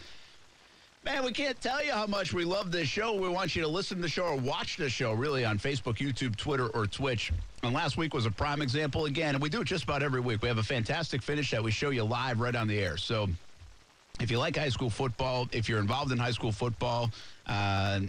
[1.03, 3.13] Man, we can't tell you how much we love this show.
[3.13, 5.95] We want you to listen to the show or watch the show, really, on Facebook,
[5.97, 7.31] YouTube, Twitter, or Twitch.
[7.63, 10.21] And last week was a prime example again, and we do it just about every
[10.21, 10.43] week.
[10.43, 12.97] We have a fantastic finish that we show you live right on the air.
[12.97, 13.27] So
[14.19, 17.09] if you like high school football, if you're involved in high school football,
[17.47, 18.01] uh,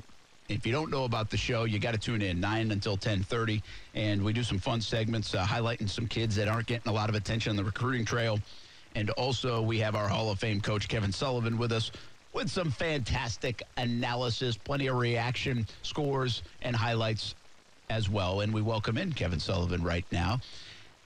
[0.54, 3.62] if you don't know about the show, you got to tune in 9 until 10:30
[3.94, 7.08] and we do some fun segments uh, highlighting some kids that aren't getting a lot
[7.08, 8.38] of attention on the recruiting trail.
[8.94, 11.90] And also we have our Hall of Fame coach Kevin Sullivan with us
[12.32, 17.34] with some fantastic analysis, plenty of reaction scores and highlights
[17.90, 18.40] as well.
[18.40, 20.40] And we welcome in Kevin Sullivan right now.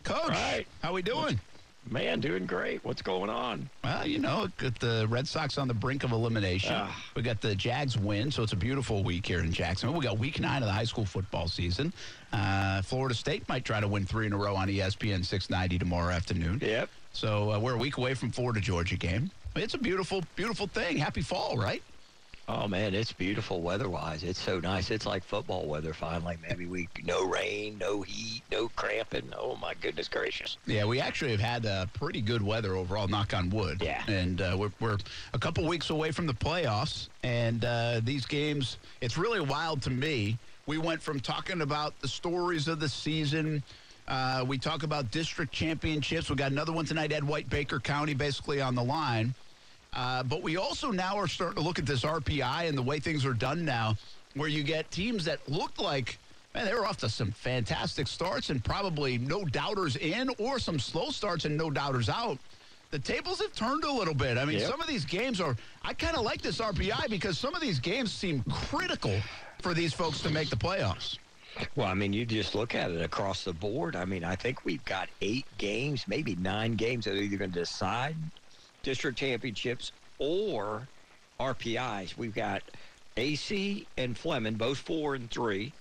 [0.04, 0.66] Coach, Right.
[0.82, 1.40] how we doing?
[1.88, 2.84] Man, doing great.
[2.84, 3.70] What's going on?
[3.84, 6.74] Well, you know, got the Red Sox on the brink of elimination.
[6.74, 7.04] Ah.
[7.14, 9.96] We got the Jags win, so it's a beautiful week here in Jacksonville.
[9.98, 11.92] We got week nine of the high school football season.
[12.32, 16.12] Uh, Florida State might try to win three in a row on ESPN 690 tomorrow
[16.12, 16.58] afternoon.
[16.60, 16.88] Yep.
[17.12, 19.30] So uh, we're a week away from Florida Georgia game.
[19.54, 20.98] It's a beautiful, beautiful thing.
[20.98, 21.82] Happy fall, right?
[22.48, 24.22] Oh man, it's beautiful weather-wise.
[24.22, 24.92] It's so nice.
[24.92, 25.92] It's like football weather.
[25.92, 29.32] Finally, maybe we no rain, no heat, no cramping.
[29.36, 30.56] Oh my goodness gracious.
[30.64, 33.82] Yeah, we actually have had uh, pretty good weather overall, knock on wood.
[33.82, 34.02] Yeah.
[34.06, 34.98] And uh, we're, we're
[35.34, 37.08] a couple weeks away from the playoffs.
[37.24, 40.38] And uh, these games, it's really wild to me.
[40.66, 43.62] We went from talking about the stories of the season
[44.08, 46.30] Uh, we talk about district championships.
[46.30, 49.34] We got another one tonight, Ed White, Baker County, basically on the line.
[49.96, 53.00] Uh, but we also now are starting to look at this RPI and the way
[53.00, 53.96] things are done now,
[54.34, 56.18] where you get teams that looked like,
[56.54, 60.78] man, they were off to some fantastic starts and probably no doubters in, or some
[60.78, 62.38] slow starts and no doubters out.
[62.90, 64.36] The tables have turned a little bit.
[64.36, 64.70] I mean, Yep.
[64.70, 67.80] some of these games are, I kind of like this RPI because some of these
[67.80, 69.18] games seem critical
[69.62, 71.16] for these folks to make the playoffs.
[71.74, 73.96] Well, I mean, you just look at it across the board.
[73.96, 77.52] I mean, I think we've got eight games, maybe nine games that are either going
[77.52, 78.14] to decide
[78.86, 80.86] district championships or
[81.40, 82.16] RPIs.
[82.16, 82.62] We've got
[83.16, 85.72] AC and Fleming, both four and three,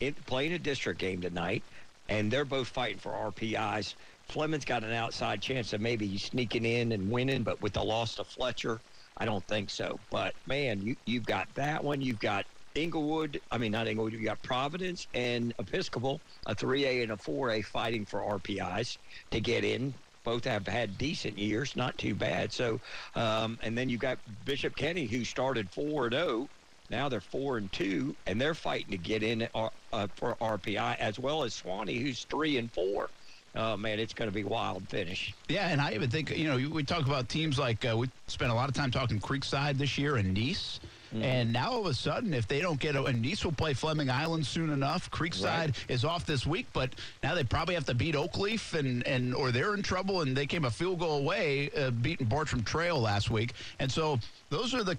[0.00, 1.62] in, playing a district game tonight,
[2.10, 3.94] and they're both fighting for RPIs.
[4.28, 8.16] Fleming's got an outside chance of maybe sneaking in and winning, but with the loss
[8.16, 8.82] to Fletcher,
[9.16, 9.98] I don't think so.
[10.10, 12.02] But man, you you've got that one.
[12.02, 12.44] You've got
[12.76, 13.40] Englewood.
[13.50, 14.12] I mean, not Englewood.
[14.12, 18.98] You got Providence and Episcopal, a 3A and a 4A fighting for RPIs
[19.30, 19.94] to get in.
[20.24, 22.52] Both have had decent years, not too bad.
[22.52, 22.80] So,
[23.14, 26.50] um, and then you've got Bishop Kenny, who started four and zero.
[26.90, 30.96] Now they're four and two, and they're fighting to get in uh, uh, for RPI,
[30.98, 33.10] as well as Suwannee, who's three and four.
[33.54, 35.34] Oh man, it's going to be wild finish.
[35.48, 38.50] Yeah, and I even think you know we talk about teams like uh, we spent
[38.50, 40.80] a lot of time talking Creekside this year and Nice.
[41.20, 43.74] And now all of a sudden, if they don't get a, and Nice will play
[43.74, 45.10] Fleming Island soon enough.
[45.10, 45.84] Creekside Right.
[45.88, 49.50] is off this week, but now they probably have to beat Oakleaf, and and or
[49.50, 53.30] they're in trouble, and they came a field goal away, uh, beating Bartram Trail last
[53.30, 54.18] week, and so
[54.50, 54.96] those are the.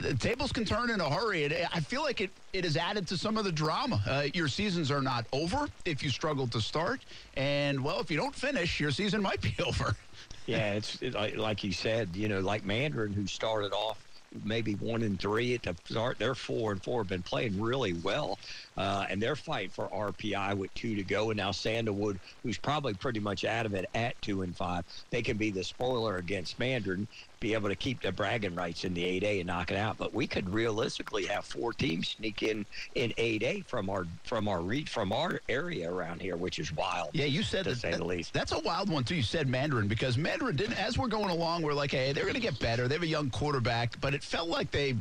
[0.00, 3.06] The tables can turn in a hurry, and I feel like it, it has added
[3.06, 4.02] to some of the drama.
[4.04, 7.00] Uh, your seasons are not over if you struggle to start,
[7.36, 9.94] and well, if you don't finish, your season might be over.
[10.46, 14.03] Yeah, it's it, like, like you said, you know, like Mandarin, who started off
[14.42, 16.18] maybe one and three at the start.
[16.18, 18.38] They're four and four, have been playing really well,
[18.76, 21.30] uh, and they're fighting for RPI with two to go.
[21.30, 25.22] And now Sandalwood, who's probably pretty much out of it at two and five, they
[25.22, 27.06] can be the spoiler against Mandarin,
[27.40, 29.98] be able to keep their bragging rights in the 8A and knock it out.
[29.98, 34.62] But we could realistically have four teams sneak in in 8A from our from our
[34.62, 37.10] re- from our area around here, which is wild.
[37.12, 38.32] Yeah, you said to that, say the least.
[38.32, 39.16] That's a wild one too.
[39.16, 40.74] You said Mandarin because Mandarin didn't.
[40.74, 42.88] As we're going along, we're like, hey, they're going to get better.
[42.88, 44.96] They have a young quarterback, but it felt like they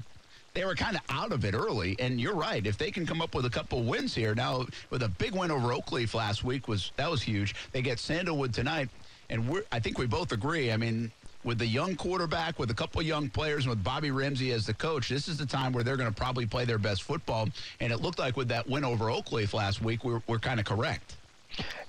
[0.54, 1.96] they were kind of out of it early.
[2.00, 2.66] And you're right.
[2.66, 5.52] If they can come up with a couple wins here now, with a big win
[5.52, 7.56] over Oakleaf last week was that was huge.
[7.72, 8.90] They get Sandalwood tonight,
[9.30, 10.72] and we're I think we both agree.
[10.72, 11.12] I mean.
[11.46, 14.74] With the young quarterback, with a couple young players, and with Bobby Ramsey as the
[14.74, 17.50] coach, this is the time where they're going to probably play their best football.
[17.82, 20.66] And it looked like with that win over Oakleaf last week, we're, we're kind of
[20.66, 21.18] correct.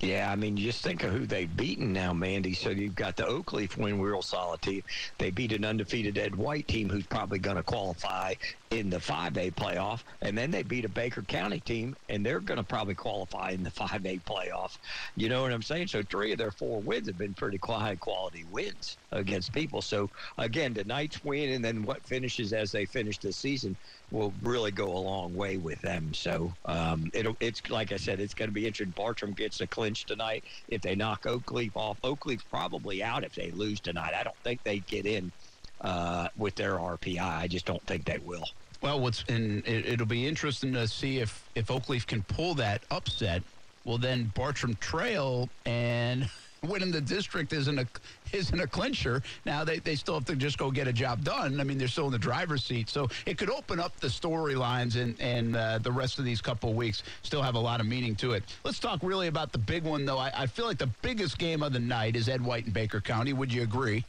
[0.00, 2.54] Yeah, I mean, just think of who they've beaten now, Mandy.
[2.54, 4.82] So you've got the Oakleaf win, real solid team.
[5.18, 8.34] They beat an undefeated Ed White team who's probably going to qualify
[8.70, 10.02] in the 5A playoff.
[10.20, 13.62] And then they beat a Baker County team, and they're going to probably qualify in
[13.62, 14.78] the 5A playoff.
[15.16, 15.88] You know what I'm saying?
[15.88, 19.80] So three of their four wins have been pretty high quality wins against people.
[19.82, 23.78] So, again, tonight's win and then what finishes as they finish the season
[24.10, 26.12] will really go a long way with them.
[26.14, 28.92] So um, it'll, it's like I said, it's going to be interesting.
[28.92, 30.44] Bartram gets a clinch tonight.
[30.68, 34.12] If they knock Oakleaf off, Oakleaf's probably out if they lose tonight.
[34.18, 35.32] I don't think they get in
[35.80, 37.20] uh, with their RPI.
[37.20, 38.44] I just don't think they will.
[38.80, 42.82] Well, what's and it, it'll be interesting to see if if Oakleaf can pull that
[42.90, 43.42] upset.
[43.84, 46.28] Well, then Bartram Trail and
[46.68, 47.86] winning the district isn't a
[48.32, 49.22] isn't a clincher.
[49.44, 51.60] Now they, they still have to just go get a job done.
[51.60, 54.96] I mean, they're still in the driver's seat, so it could open up the storylines
[55.00, 57.86] and and uh, the rest of these couple of weeks still have a lot of
[57.86, 58.44] meaning to it.
[58.64, 60.18] Let's talk really about the big one, though.
[60.18, 63.00] I, I feel like the biggest game of the night is Ed White and Baker
[63.00, 63.32] County.
[63.32, 64.04] Would you agree?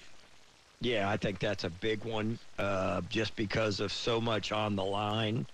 [0.81, 4.83] Yeah, I think that's a big one uh, just because of so much on the
[4.83, 5.45] line.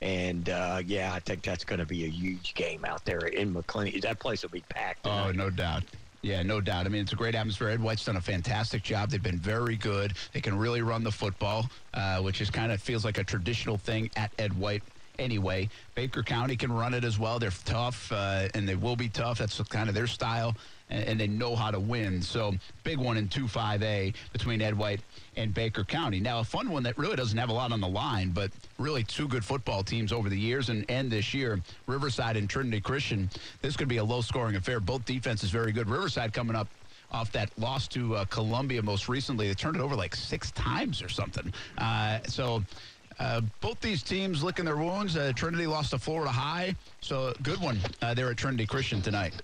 [0.00, 3.52] And uh, yeah, I think that's going to be a huge game out there in
[3.52, 3.98] McLean.
[4.00, 5.06] That place will be packed.
[5.06, 5.82] Oh, no doubt.
[6.22, 6.86] Yeah, no doubt.
[6.86, 7.68] I mean, it's a great atmosphere.
[7.68, 9.10] Ed White's done a fantastic job.
[9.10, 10.14] They've been very good.
[10.32, 13.76] They can really run the football, uh, which is kind of feels like a traditional
[13.76, 14.82] thing at Ed White.
[15.18, 17.40] Anyway, Baker County can run it as well.
[17.40, 19.38] They're tough, uh, and they will be tough.
[19.38, 20.54] That's kind of their style,
[20.90, 22.22] and, and they know how to win.
[22.22, 22.54] So,
[22.84, 25.00] big one in 2-5A between Ed White
[25.36, 26.20] and Baker County.
[26.20, 29.02] Now, a fun one that really doesn't have a lot on the line, but really
[29.02, 33.28] two good football teams over the years and, and this year, Riverside and Trinity Christian.
[33.60, 34.78] This could be a low-scoring affair.
[34.78, 35.88] Both defenses very good.
[35.88, 36.68] Riverside coming up
[37.10, 39.48] off that loss to uh, Columbia most recently.
[39.48, 41.52] They turned it over like six times or something.
[41.78, 42.62] Uh, so
[43.18, 45.16] uh, both these teams licking their wounds.
[45.16, 49.34] Uh, Trinity lost to Florida High, so good one uh, there at Trinity Christian tonight.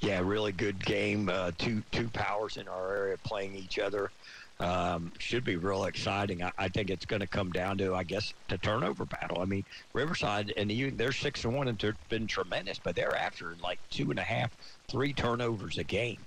[0.00, 1.28] Yeah, really good game.
[1.28, 4.10] Uh, two two powers in our area playing each other.
[4.58, 6.42] Um, should be real exciting.
[6.42, 9.42] I, I think it's going to come down to, I guess, the turnover battle.
[9.42, 13.54] I mean, Riverside and they're six and one and they've been tremendous, but they're after
[13.62, 14.50] like two and a half,
[14.88, 16.18] three turnovers a game.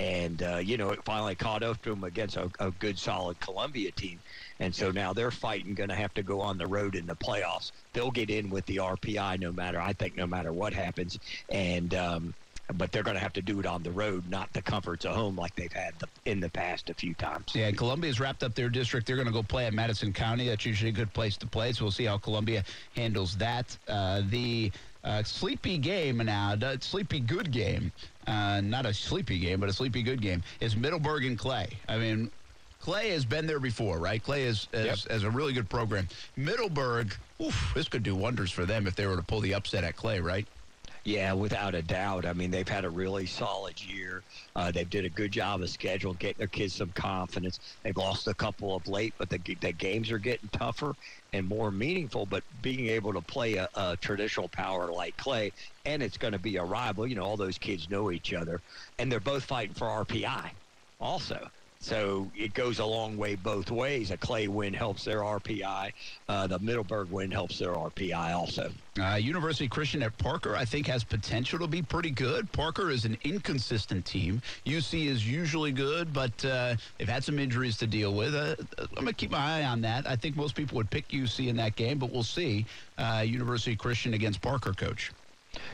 [0.00, 3.40] And, uh, you know, it finally caught up to them against a, a good, solid
[3.40, 4.18] Columbia team.
[4.62, 7.16] And so now they're fighting, going to have to go on the road in the
[7.16, 7.72] playoffs.
[7.92, 11.18] They'll get in with the RPI no matter, I think, no matter what happens.
[11.48, 12.34] And, um,
[12.74, 15.16] but they're going to have to do it on the road, not the comforts of
[15.16, 17.46] home like they've had the, in the past a few times.
[17.54, 19.06] Yeah, Columbia's wrapped up their district.
[19.06, 20.46] They're going to go play at Madison County.
[20.46, 21.72] That's usually a good place to play.
[21.72, 22.62] So we'll see how Columbia
[22.94, 23.76] handles that.
[23.88, 24.70] Uh, the
[25.04, 27.90] uh, sleepy game now, the sleepy good game,
[28.28, 31.68] uh, not a sleepy game, but a sleepy good game, is Middleburg and Clay.
[31.88, 32.30] I mean,
[32.82, 34.20] Clay has been there before, right?
[34.20, 36.08] Clay is as, as a really good program.
[36.36, 39.84] Middleburg, oof, this could do wonders for them if they were to pull the upset
[39.84, 40.48] at Clay, right?
[41.04, 42.26] Yeah, without a doubt.
[42.26, 44.24] I mean, they've had a really solid year.
[44.56, 47.60] Uh, they did a good job of schedule, getting their kids some confidence.
[47.84, 50.96] They've lost a couple of late, but the, the games are getting tougher
[51.32, 52.26] and more meaningful.
[52.26, 55.52] But being able to play a, a traditional power like Clay,
[55.84, 57.06] and it's going to be a rival.
[57.06, 58.60] You know, all those kids know each other,
[58.98, 60.50] and they're both fighting for RPI
[61.00, 61.48] also.
[61.82, 64.12] So it goes a long way both ways.
[64.12, 65.92] A Clay win helps their RPI.
[66.28, 68.70] Uh, the Middleburg win helps their RPI also.
[69.00, 72.50] Uh, University Christian at Parker, I think, has potential to be pretty good.
[72.52, 74.40] Parker is an inconsistent team.
[74.64, 78.32] UC is usually good, but uh, they've had some injuries to deal with.
[78.34, 80.08] Uh, I'm going to keep my eye on that.
[80.08, 82.64] I think most people would pick UC in that game, but we'll see.
[82.96, 85.10] Uh, University Christian against Parker, coach.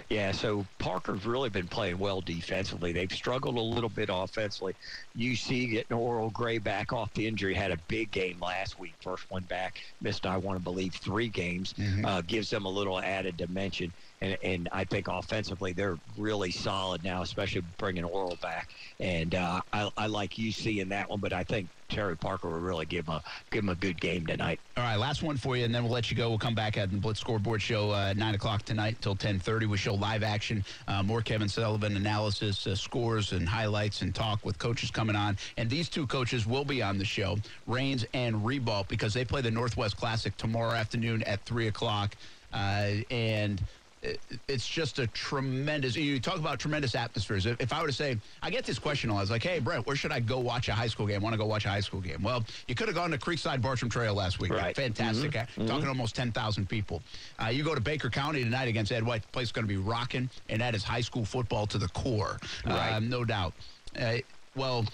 [0.09, 2.93] Yeah, so Parker's really been playing well defensively.
[2.93, 4.75] They've struggled a little bit offensively.
[5.17, 8.95] UC getting Oral Gray back off the injury had a big game last week.
[9.01, 11.75] First one back, missed I want to believe three games.
[11.75, 12.05] Mm-hmm.
[12.05, 17.05] Uh, gives them a little added dimension, and and I think offensively they're really solid
[17.05, 18.71] now, especially bringing Oral back.
[19.01, 22.59] And uh, I, I like UC in that one, but I think Terry Parker will
[22.59, 24.61] really give him a give him a good game tonight.
[24.77, 26.29] All right, last one for you, and then we'll let you go.
[26.29, 29.67] We'll come back at the Blitz Scoreboard Show uh, nine o'clock tonight until ten thirty.
[29.67, 34.45] We show live action, uh, more Kevin Sullivan analysis, uh, scores, and highlights, and talk
[34.45, 35.39] with coaches coming on.
[35.57, 39.41] And these two coaches will be on the show, Raines and Ribault, because they play
[39.41, 42.15] the Northwest Classic tomorrow afternoon at three o'clock,
[42.53, 43.63] uh, and
[44.03, 45.97] it- it's just a tremendous.
[45.97, 47.47] You talk about tremendous atmospheres.
[47.47, 49.19] If, if I were to say, I get this question a lot.
[49.19, 51.21] I was like, "Hey, Brent, where should I go watch a high school game?
[51.23, 53.61] Want to go watch a high school game?" Well, you could have gone to Creekside
[53.61, 54.53] Bartram Trail last week.
[54.53, 54.75] Right.
[54.77, 55.35] Fantastic.
[55.37, 57.03] Uh, Talking almost ten thousand people.
[57.43, 59.23] Uh, you go to Baker County tonight against Ed White.
[59.23, 61.89] The place is going to be rocking, and that is high school football to the
[61.89, 62.39] core.
[62.65, 62.93] Right.
[62.93, 63.53] Um, no doubt.
[63.99, 64.19] Uh,
[64.55, 64.85] well,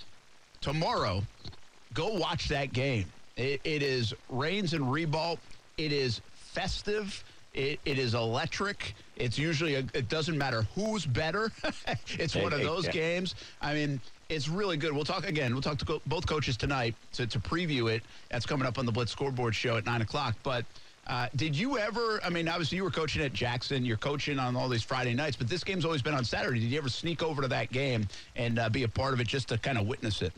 [0.60, 1.22] tomorrow,
[1.92, 3.06] go watch that game.
[3.36, 5.40] It, it is Raines and Ribault.
[5.76, 7.22] It is festive.
[7.54, 8.94] It, it is electric.
[9.16, 11.52] It's usually, a, it doesn't matter who's better.
[12.18, 12.90] it's one of those Yeah.
[12.92, 13.36] games.
[13.62, 14.92] I mean, it's really good.
[14.92, 15.52] We'll talk again.
[15.52, 18.02] We'll talk to co- both coaches tonight to, to preview it.
[18.30, 20.34] That's coming up on the Blitz Scoreboard Show at 9 o'clock.
[20.42, 20.64] But
[21.06, 23.84] uh, did you ever, I mean, obviously you were coaching at Jackson.
[23.84, 26.58] You're coaching on all these Friday nights, but this game's always been on Saturday.
[26.58, 29.28] Did you ever sneak over to that game and uh, be a part of it
[29.28, 30.32] just to kind of witness it?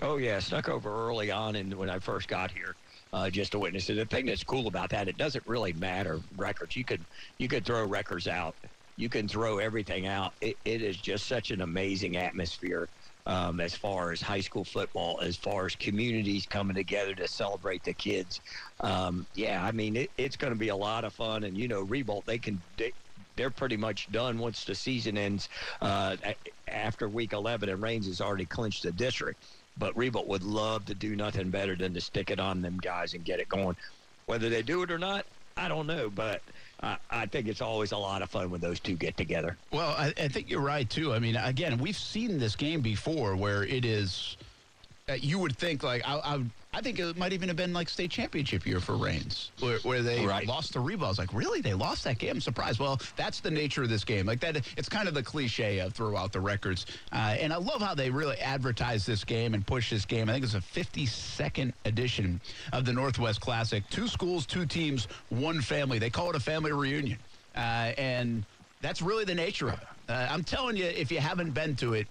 [0.00, 2.74] Oh yeah, snuck over early on, and when I first got here,
[3.12, 3.94] uh, just to witness it.
[3.94, 6.76] The thing that's cool about that, it doesn't really matter records.
[6.76, 7.06] You could
[7.38, 8.56] you could throw records out.
[8.96, 10.34] You can throw everything out.
[10.40, 12.90] It, it is just such an amazing atmosphere
[13.26, 17.84] um, as far as high school football, as far as communities coming together to celebrate
[17.84, 18.40] the kids.
[18.80, 21.68] Um, yeah, I mean it, it's going to be a lot of fun, and you
[21.68, 22.62] know, Ribault they can.
[22.76, 22.92] They,
[23.36, 25.48] they're pretty much done once the season ends
[25.80, 26.16] uh,
[26.66, 29.44] after week 11 and Raines has already clinched the district.
[29.78, 33.14] But Ribault would love to do nothing better than to stick it on them guys
[33.14, 33.76] and get it going.
[34.26, 36.10] Whether they do it or not, I don't know.
[36.10, 36.42] But
[36.82, 39.56] I, I think it's always a lot of fun when those two get together.
[39.70, 41.12] Well, I, I think you're right too.
[41.12, 44.36] I mean, again, we've seen this game before where it is.
[45.08, 46.42] Uh, you would think like I, I,
[46.74, 50.00] I think it might even have been like state championship year for Raines, where, where
[50.00, 50.46] they Right.
[50.46, 51.06] lost to Ribault.
[51.06, 51.60] I was like, really?
[51.60, 52.36] They lost that game?
[52.36, 52.78] I'm surprised.
[52.80, 54.24] Well, that's the nature of this game.
[54.24, 56.86] Like that, it's kind of the cliche of throw out the records.
[57.12, 60.30] Uh, and I love how they really advertise this game and push this game.
[60.30, 62.40] I think it's a 52nd edition
[62.72, 63.82] of the Northwest Classic.
[63.90, 65.98] Two schools, two teams, one family.
[65.98, 67.18] They call it a family reunion,
[67.54, 68.46] uh, and
[68.80, 69.88] that's really the nature of it.
[70.08, 72.06] Uh, I'm telling you, if you haven't been to it,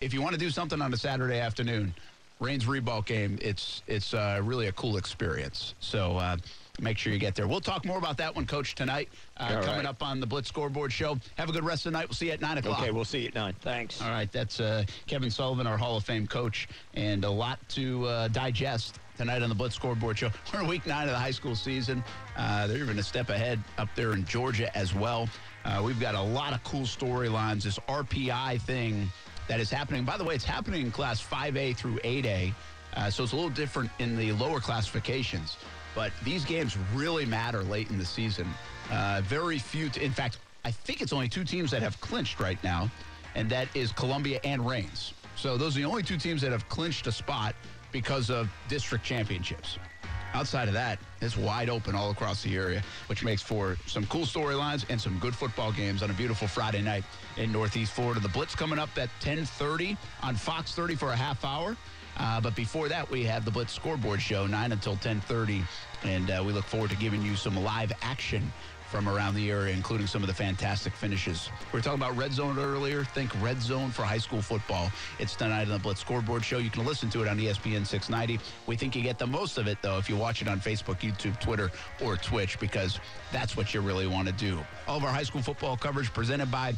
[0.00, 1.94] if you want to do something on a Saturday afternoon,
[2.42, 5.74] Raines Ribault game, it's it's uh, really a cool experience.
[5.78, 6.36] So uh,
[6.80, 7.46] make sure you get there.
[7.46, 9.08] We'll talk more about that one, Coach, tonight.
[9.36, 9.86] Uh, coming right.
[9.86, 11.18] up on the Blitz Scoreboard Show.
[11.36, 12.08] Have a good rest of the night.
[12.08, 12.80] We'll see you at 9 o'clock.
[12.80, 13.54] Okay, we'll see you at nine.
[13.60, 14.02] Thanks.
[14.02, 18.06] All right, that's uh, Kevin Sullivan, our Hall of Fame coach, and a lot to
[18.06, 20.30] uh, digest tonight on the Blitz Scoreboard Show.
[20.52, 22.02] We're in week nine of the high school season.
[22.36, 25.28] Uh, they're even a step ahead up there in Georgia as well.
[25.64, 27.62] Uh, we've got a lot of cool storylines.
[27.62, 29.10] This RPI thing
[29.48, 30.04] that is happening.
[30.04, 32.54] By the way, it's happening in class 5A through 8A.
[32.94, 35.56] Uh, so it's a little different in the lower classifications.
[35.94, 38.48] But these games really matter late in the season.
[38.90, 42.40] Uh, very few, t- in fact, I think it's only two teams that have clinched
[42.40, 42.90] right now,
[43.34, 45.14] and that is Columbia and Raines.
[45.36, 47.54] So those are the only two teams that have clinched a spot
[47.90, 49.78] because of district championships.
[50.34, 54.24] Outside of that, it's wide open all across the area, which makes for some cool
[54.24, 57.04] storylines and some good football games on a beautiful Friday night
[57.36, 58.20] in Northeast Florida.
[58.20, 61.76] The Blitz coming up at 10:30 on Fox 30 for a half hour.
[62.18, 65.62] Uh, but before that, we have the Blitz Scoreboard Show, 9 until 10:30,
[66.04, 68.52] and uh, we look forward to giving you some live action
[68.92, 71.48] from around the area, including some of the fantastic finishes.
[71.72, 73.04] We were talking about Red Zone earlier.
[73.04, 74.92] Think Red Zone for high school football.
[75.18, 76.58] It's tonight on the Blitz Scoreboard Show.
[76.58, 78.38] You can listen to it on ESPN 690.
[78.66, 80.98] We think you get the most of it, though, if you watch it on Facebook,
[80.98, 81.70] YouTube, Twitter,
[82.04, 83.00] or Twitch, because
[83.32, 84.58] that's what you really want to do.
[84.86, 86.74] All of our high school football coverage presented by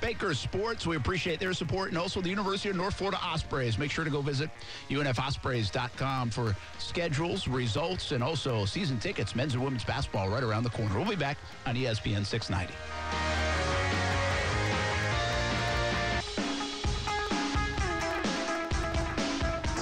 [0.00, 0.86] Baker Sports.
[0.86, 3.78] We appreciate their support and also the University of North Florida Ospreys.
[3.78, 4.50] Make sure to go visit
[4.90, 10.70] unfospreys.com for schedules, results, and also season tickets, men's and women's basketball right around the
[10.70, 10.96] corner.
[10.96, 12.74] We'll be back on ESPN 690.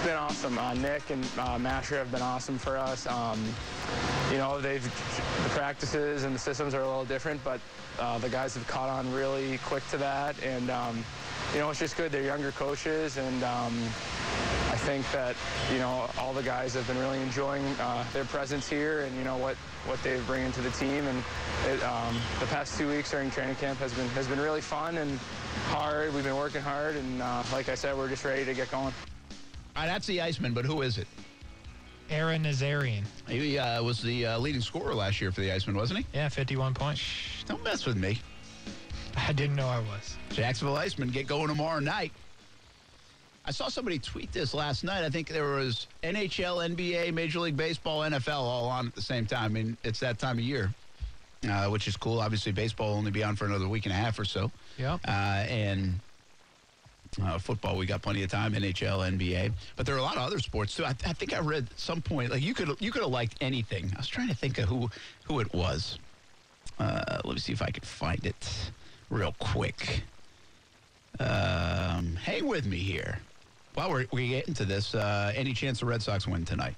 [0.07, 0.57] Been awesome.
[0.57, 3.09] Uh, Nick and uh, Masher have been awesome for us.
[3.09, 3.43] Um,
[4.31, 7.61] you know, they've the practices and the systems are a little different, but
[7.99, 11.05] uh, the guys have caught on really quick to that, and um,
[11.53, 12.13] you know, it's just good.
[12.13, 13.75] They're younger coaches, and um,
[14.71, 15.35] I think that
[15.73, 19.25] you know all the guys have been really enjoying uh, their presence here, and you
[19.25, 21.05] know what what they bring into the team.
[21.05, 21.19] And
[21.67, 24.99] it, um, the past two weeks during training camp has been has been really fun
[24.99, 25.19] and
[25.67, 26.15] hard.
[26.15, 28.95] We've been working hard, and uh, like I said, we're just ready to get going.
[29.77, 31.07] All right, that's the Iceman, but who is it?
[32.09, 33.03] Aaron Nazarian.
[33.29, 36.07] He uh, was the uh, leading scorer last year for the Iceman, wasn't he?
[36.15, 37.03] Yeah, 51 points.
[37.45, 38.19] Don't mess with me.
[39.17, 40.17] I didn't know I was.
[40.31, 42.13] Jacksonville Icemen get going tomorrow night.
[43.45, 45.05] I saw somebody tweet this last night.
[45.05, 49.27] I think there was NHL, NBA, Major League Baseball, NFL all on at the same
[49.27, 49.45] time.
[49.45, 50.73] I mean, it's that time of year,
[51.49, 52.21] uh, which is cool.
[52.21, 54.51] Obviously, baseball will only be on for another week and a half or so.
[54.79, 54.99] Yeah.
[55.07, 55.11] Uh,
[55.49, 56.01] and
[57.23, 58.53] uh, football, we got plenty of time.
[58.53, 60.85] NHL, NBA, but there are a lot of other sports too.
[60.85, 63.37] I, I think I read at some point like you could you could have liked
[63.41, 63.91] anything.
[63.95, 64.91] I was trying to think of who
[65.25, 65.99] who it was.
[66.79, 68.71] Uh, let me see if I could find it
[69.11, 70.03] real quick.
[71.19, 73.19] Um, hang with me here.
[73.75, 76.77] While we're, we're getting to this, uh, any chance the Red Sox win tonight?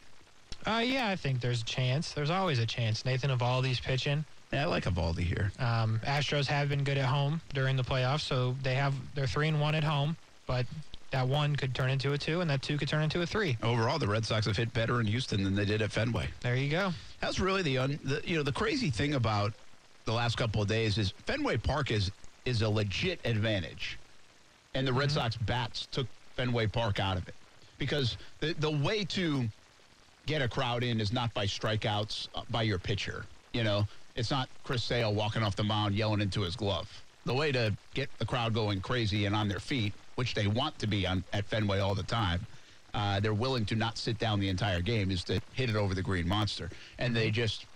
[0.67, 2.13] Uh, yeah, I think there's a chance.
[2.13, 3.05] There's always a chance.
[3.05, 4.25] Nathan Eovaldi's pitching.
[4.53, 5.53] Yeah, I like Evaldi here.
[5.59, 9.49] Um, Astros have been good at home during the playoffs, so they have they're three
[9.49, 10.17] and one at home.
[10.49, 10.67] But
[11.11, 13.57] that one could turn into a two, and that two could turn into a three.
[13.63, 16.27] Overall, the Red Sox have hit better in Houston than they did at Fenway.
[16.41, 16.93] There you go.
[17.21, 19.53] That's really the, un, the you know the crazy thing about
[20.07, 22.11] the last couple of days is Fenway Park is
[22.47, 23.99] is a legit advantage,
[24.75, 27.35] and the Red Sox bats took Fenway Park out of it
[27.77, 29.47] because the the way to
[30.27, 33.27] get a crowd in is not by strikeouts uh, by your pitcher.
[33.53, 33.87] You know,
[34.17, 36.91] it's not Chris Sale walking off the mound yelling into his glove.
[37.27, 40.77] The way to get the crowd going crazy and on their feet, which they want
[40.81, 42.45] to be on at Fenway all the time,
[42.93, 45.95] uh, they're willing to not sit down the entire game, is to hit it over
[45.95, 46.69] the green monster.
[46.99, 47.67] And they just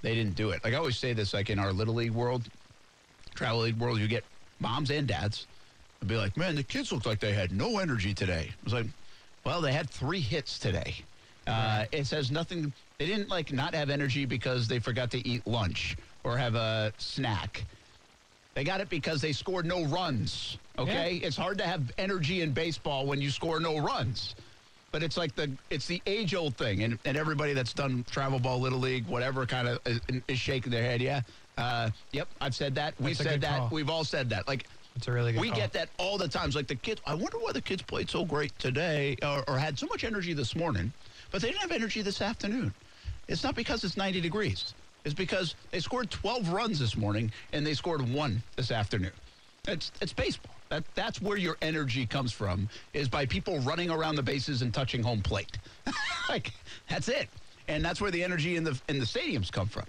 [0.00, 0.64] they didn't do it.
[0.64, 2.44] Like I always say this, like in our little league world,
[3.34, 4.24] travel league world, you get
[4.58, 5.46] moms and dads.
[6.00, 8.48] I'd be like, man, the kids looked like they had no energy today.
[8.50, 8.86] I was like,
[9.44, 10.94] well, they had three hits today.
[11.46, 12.72] Uh, it says nothing.
[12.96, 16.90] They didn't like not have energy because they forgot to eat lunch or have a
[16.96, 17.64] snack.
[18.54, 20.56] They got it because they scored no runs.
[20.78, 24.34] Okay, it's hard to have energy in baseball when you score no runs.
[24.90, 28.38] But it's like the it's the age old thing, and, and everybody that's done travel
[28.38, 31.00] ball, little league, whatever, kind of is, is shaking their head.
[31.00, 31.22] Yeah,
[31.58, 32.94] uh, yep, I've said that.
[33.00, 33.58] We've said that.
[33.58, 33.68] call.
[33.70, 34.46] We've all said that.
[34.48, 34.66] Like
[34.96, 35.56] It's a really good we call.
[35.56, 36.54] get that all the times.
[36.56, 39.78] Like the kids, I wonder why the kids played so great today or, or had
[39.78, 40.92] so much energy this morning,
[41.30, 42.72] but they didn't have energy this afternoon.
[43.28, 44.74] It's not because it's 90 degrees.
[45.04, 49.12] It's because they scored 12 runs this morning and they scored one this afternoon.
[49.68, 50.54] It's it's baseball.
[50.72, 54.72] That that's where your energy comes from is by people running around the bases and
[54.72, 55.58] touching home plate.
[56.30, 56.50] like
[56.88, 57.28] that's it.
[57.68, 59.84] And that's where the energy in the in the stadiums come from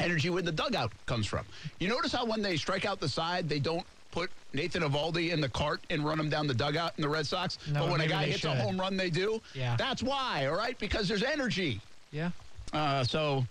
[0.00, 1.44] energy when the dugout comes from.
[1.80, 5.40] You notice how when they strike out the side, they don't put Nathan Eovaldi in
[5.42, 7.58] the cart and run him down the dugout in the Red Sox.
[7.70, 9.42] No, but when a guy hits a home run, they do.
[9.54, 9.76] Yeah.
[9.76, 10.78] That's why, all right?
[10.78, 11.80] Because there's energy.
[12.10, 12.30] Yeah.
[12.72, 13.46] Uh, so,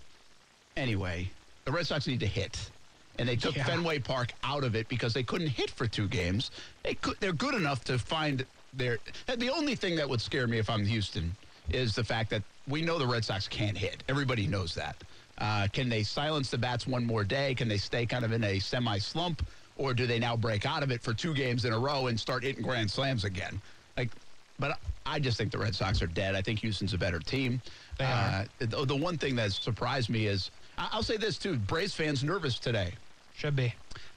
[0.77, 1.29] anyway,
[1.65, 2.69] the Red Sox need to hit.
[3.17, 3.63] And they took Yeah.
[3.65, 6.51] Fenway Park out of it because they couldn't hit for two games.
[6.83, 8.97] They could, they're good enough to find their.
[9.37, 11.35] The only thing that would scare me if I'm Houston
[11.69, 14.03] is the fact that we know the Red Sox can't hit.
[14.09, 14.95] Everybody knows that.
[15.37, 17.53] Uh, can they silence the bats one more day?
[17.55, 19.45] Can they stay kind of in a semi slump?
[19.77, 22.17] Or do they now break out of it for two games in a row and
[22.17, 23.61] start hitting grand slams again?
[23.97, 24.09] Like,
[24.57, 26.33] but I just think the Red Sox are dead.
[26.33, 27.61] I think Houston's a better team.
[27.97, 28.09] They are.
[28.09, 32.23] Uh, the, the one thing that surprised me is I'll say this too: Braves fans
[32.23, 32.93] nervous today.
[33.37, 33.73] Should be.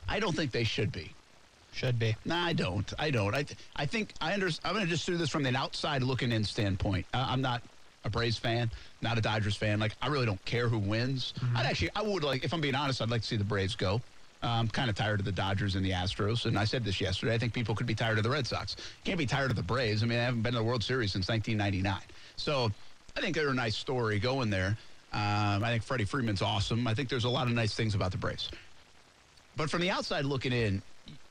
[0.08, 1.12] I don't think they should be.
[1.72, 2.16] Should be.
[2.24, 2.92] No, I don't.
[2.98, 3.34] I don't.
[3.34, 6.02] I, th- I think I under, I'm going to just do this from an outside
[6.02, 7.06] looking in standpoint.
[7.12, 7.62] Uh, I'm not
[8.04, 8.70] a Braves fan,
[9.02, 9.78] not a Dodgers fan.
[9.78, 11.34] Like, I really don't care who wins.
[11.54, 13.76] I'd actually, I would like, if I'm being honest, I'd like to see the Braves
[13.76, 14.00] go.
[14.42, 17.34] I'm kind of tired of the Dodgers and the Astros, and I said this yesterday.
[17.34, 18.76] I think people could be tired of the Red Sox.
[19.04, 20.02] Can't be tired of the Braves.
[20.02, 22.00] I mean, I haven't been to the World Series since 1999.
[22.36, 22.70] So
[23.16, 24.76] I think they're a nice story going there.
[25.12, 26.86] Um, I think Freddie Freeman's awesome.
[26.86, 28.48] I think there's a lot of nice things about the Braves.
[29.59, 30.80] But from the outside looking in,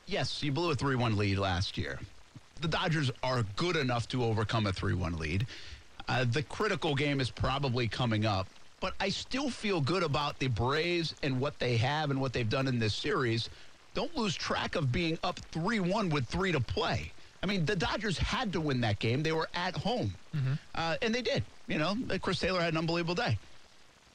[0.06, 1.98] yes, you blew a 3 1 lead last year.
[2.60, 5.46] The Dodgers are good enough to overcome a 3 1 lead.
[6.06, 8.46] Uh, the critical game is probably coming up,
[8.80, 12.48] but I still feel good about the Braves and what they have and what they've
[12.48, 13.48] done in this series.
[13.94, 17.10] Don't lose track of being up 3 1 with three to play.
[17.42, 19.22] I mean, the Dodgers had to win that game.
[19.22, 20.12] They were at home,
[20.74, 21.44] uh, and they did.
[21.66, 23.38] You know, Chris Taylor had an unbelievable day.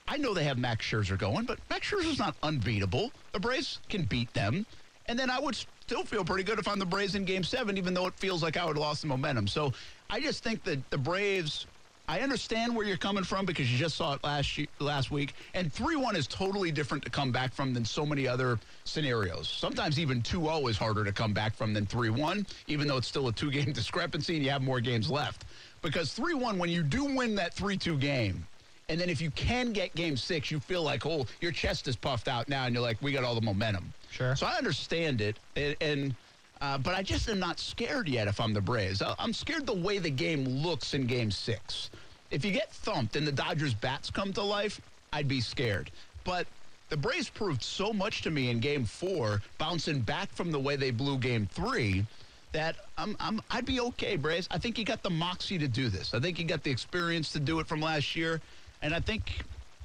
[0.08, 3.12] I know they have Max Scherzer going, but Max Scherzer's not unbeatable.
[3.32, 4.66] The Braves can beat them.
[5.08, 7.78] And then I would still feel pretty good if I'm the Braves in game seven,
[7.78, 9.47] even though it feels like I would have lost the momentum.
[9.47, 9.74] So
[10.10, 11.66] I just think that the Braves,
[12.08, 15.34] I understand where you're coming from because you just saw it last ye- last week.
[15.56, 19.49] And 3 1 is totally different to come back from than so many other scenarios.
[19.49, 22.97] Sometimes even 2 0 is harder to come back from than 3 1, even though
[22.97, 25.45] it's still a two game discrepancy and you have more games left.
[25.82, 28.45] Because 3 1, when you do win that 3 2 game,
[28.89, 31.95] and then if you can get game six, you feel like, oh, your chest is
[31.95, 33.93] puffed out now, and you're like, we got all the momentum.
[34.11, 34.36] Sure.
[34.36, 36.15] So I understand it, and, and
[36.61, 38.27] uh, but I just am not scared yet.
[38.27, 41.89] If I'm the Braves, I- I'm scared the way the game looks in Game Six.
[42.31, 44.81] If you get thumped and the Dodgers bats come to life,
[45.11, 45.91] I'd be scared.
[46.23, 46.47] But
[46.89, 50.75] the Braves proved so much to me in Game Four, bouncing back from the way
[50.75, 52.05] they blew Game Three.
[52.53, 54.47] That I'm, I'm, I'd be okay, Braves.
[54.51, 56.13] I think you got the moxie to do this.
[56.13, 58.41] I think you got the experience to do it from last year.
[58.84, 59.39] And I think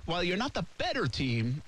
[0.04, 1.62] while you're not the better team,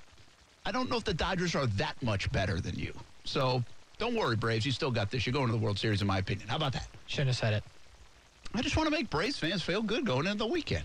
[0.67, 2.93] I don't know if the Dodgers are that much better than you.
[3.25, 3.63] So
[3.99, 4.67] don't worry, Braves.
[4.67, 5.25] You still got this.
[5.25, 6.49] You're going to the World Series, in my opinion.
[6.49, 6.89] How about that?
[7.07, 7.65] Shouldn't have said it.
[8.53, 10.85] I just want to make Braves fans feel good going into the weekend.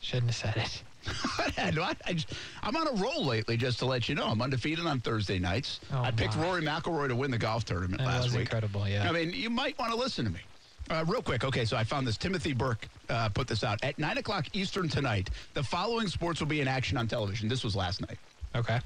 [0.00, 0.82] Shouldn't have said it.
[1.58, 2.16] I,
[2.62, 4.26] I'm on a roll lately, just to let you know.
[4.26, 5.80] I'm undefeated on Thursday nights.
[5.92, 6.44] Oh, I picked my.
[6.44, 8.06] Rory McIlroy to win the golf tournament last week.
[8.06, 8.40] That last was week.
[8.42, 9.08] incredible, yeah.
[9.08, 10.40] I mean, you might want to listen to me.
[10.90, 12.16] Uh, real quick, okay, so I found this.
[12.16, 13.82] Timothy Burke uh, put this out.
[13.82, 17.48] At 9 o'clock Eastern tonight, the following sports will be in action on television.
[17.48, 18.18] This was last night.
[18.54, 18.80] Okay.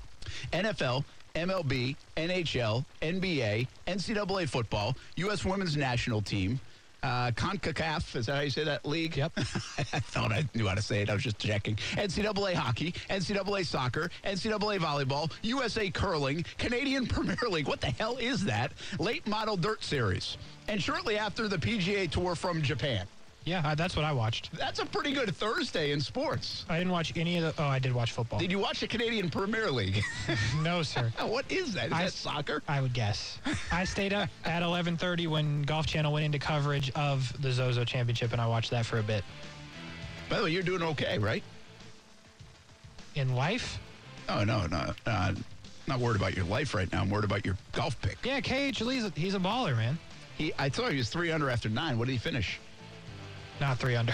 [0.53, 5.45] NFL, MLB, NHL, NBA, NCAA football, U.S.
[5.45, 6.61] women's national team,
[7.03, 9.17] uh, CONCACAF, is that how you say that league?
[9.17, 9.33] Yep.
[9.37, 9.43] I
[10.01, 11.11] thought I knew how to say it.
[11.11, 11.77] I was just checking.
[11.77, 17.69] NCAA hockey, NCAA soccer, NCAA volleyball, USA curling, Canadian Premier League.
[17.69, 18.73] What the hell is that?
[18.99, 20.37] Late model dirt series.
[20.67, 23.07] And shortly after the PGA Tour from Japan.
[23.45, 24.51] Yeah, I, that's what I watched.
[24.53, 26.67] That's a pretty good Thursday in sports.
[26.69, 27.63] I didn't watch any of the.
[27.63, 28.39] Oh, I did watch football.
[28.39, 30.03] Did you watch the Canadian Premier League?
[30.63, 31.11] no, sir.
[31.23, 31.87] what is that?
[31.87, 32.63] Is I- that soccer?
[32.69, 33.39] I would guess.
[33.73, 38.33] I stayed up at 11:30 when Golf Channel went into coverage of the Zozo Championship,
[38.33, 39.25] and I watched that for a bit.
[40.29, 41.43] By the way, you're doing okay, right?
[43.15, 43.79] In life,
[44.29, 45.33] Oh no, no, uh,
[45.87, 47.01] not worried about your life right now.
[47.01, 48.19] I'm worried about your golf pick.
[48.25, 49.99] yeah, KH Lee's he's a baller, man.
[50.37, 51.99] He, I thought he was three under after nine.
[51.99, 52.61] What did he finish?
[53.61, 54.13] Not three under.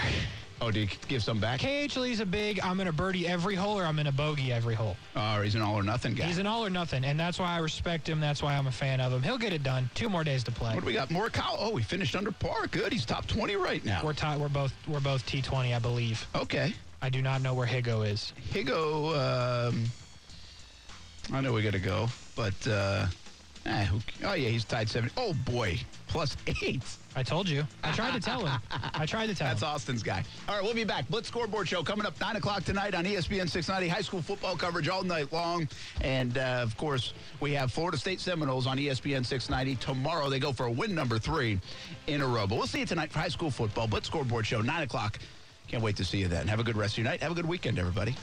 [0.61, 1.59] Oh, did he give some back?
[1.59, 2.61] KH Lee's a big.
[2.61, 4.95] I'm gonna birdie every hole, or I'm gonna bogey every hole.
[5.15, 6.25] Oh, he's an all or nothing guy.
[6.25, 8.21] He's an all or nothing, and that's why I respect him.
[8.21, 9.21] That's why I'm a fan of him.
[9.21, 9.89] He'll get it done.
[9.95, 10.73] Two more days to play.
[10.73, 11.09] what do we got?
[11.09, 11.57] Morikawa.
[11.59, 12.67] Oh, he finished under par.
[12.67, 12.93] Good.
[12.93, 13.99] He's top 20 right now.
[14.03, 14.39] We're tied.
[14.39, 14.73] We're both.
[14.87, 16.25] We're both T20, I believe.
[16.33, 16.73] Okay.
[17.01, 18.31] I do not know where Higo is.
[18.53, 19.83] Higo, um,
[21.33, 23.07] I know we got to go, but, uh,
[23.65, 23.87] eh,
[24.23, 25.13] oh, yeah, he's tied 70.
[25.17, 25.79] Oh, boy.
[26.07, 26.83] Plus eight.
[27.15, 27.63] I told you.
[27.83, 28.59] I tried to tell him.
[28.93, 29.69] I tried to tell That's him.
[29.69, 30.23] Austin's guy.
[30.47, 31.07] All right, we'll be back.
[31.09, 33.87] Blitz Scoreboard Show coming up 9 o'clock tonight on ESPN 690.
[33.87, 35.67] High school football coverage all night long.
[36.01, 39.75] And, uh, of course, we have Florida State Seminoles on ESPN 690.
[39.83, 41.59] Tomorrow they go for a win number three
[42.07, 42.47] in a row.
[42.47, 43.87] But we'll see you tonight for high school football.
[43.87, 45.19] Blitz Scoreboard Show, 9 o'clock.
[45.67, 46.47] Can't wait to see you then.
[46.47, 47.21] Have a good rest of your night.
[47.21, 48.15] Have a good weekend, everybody.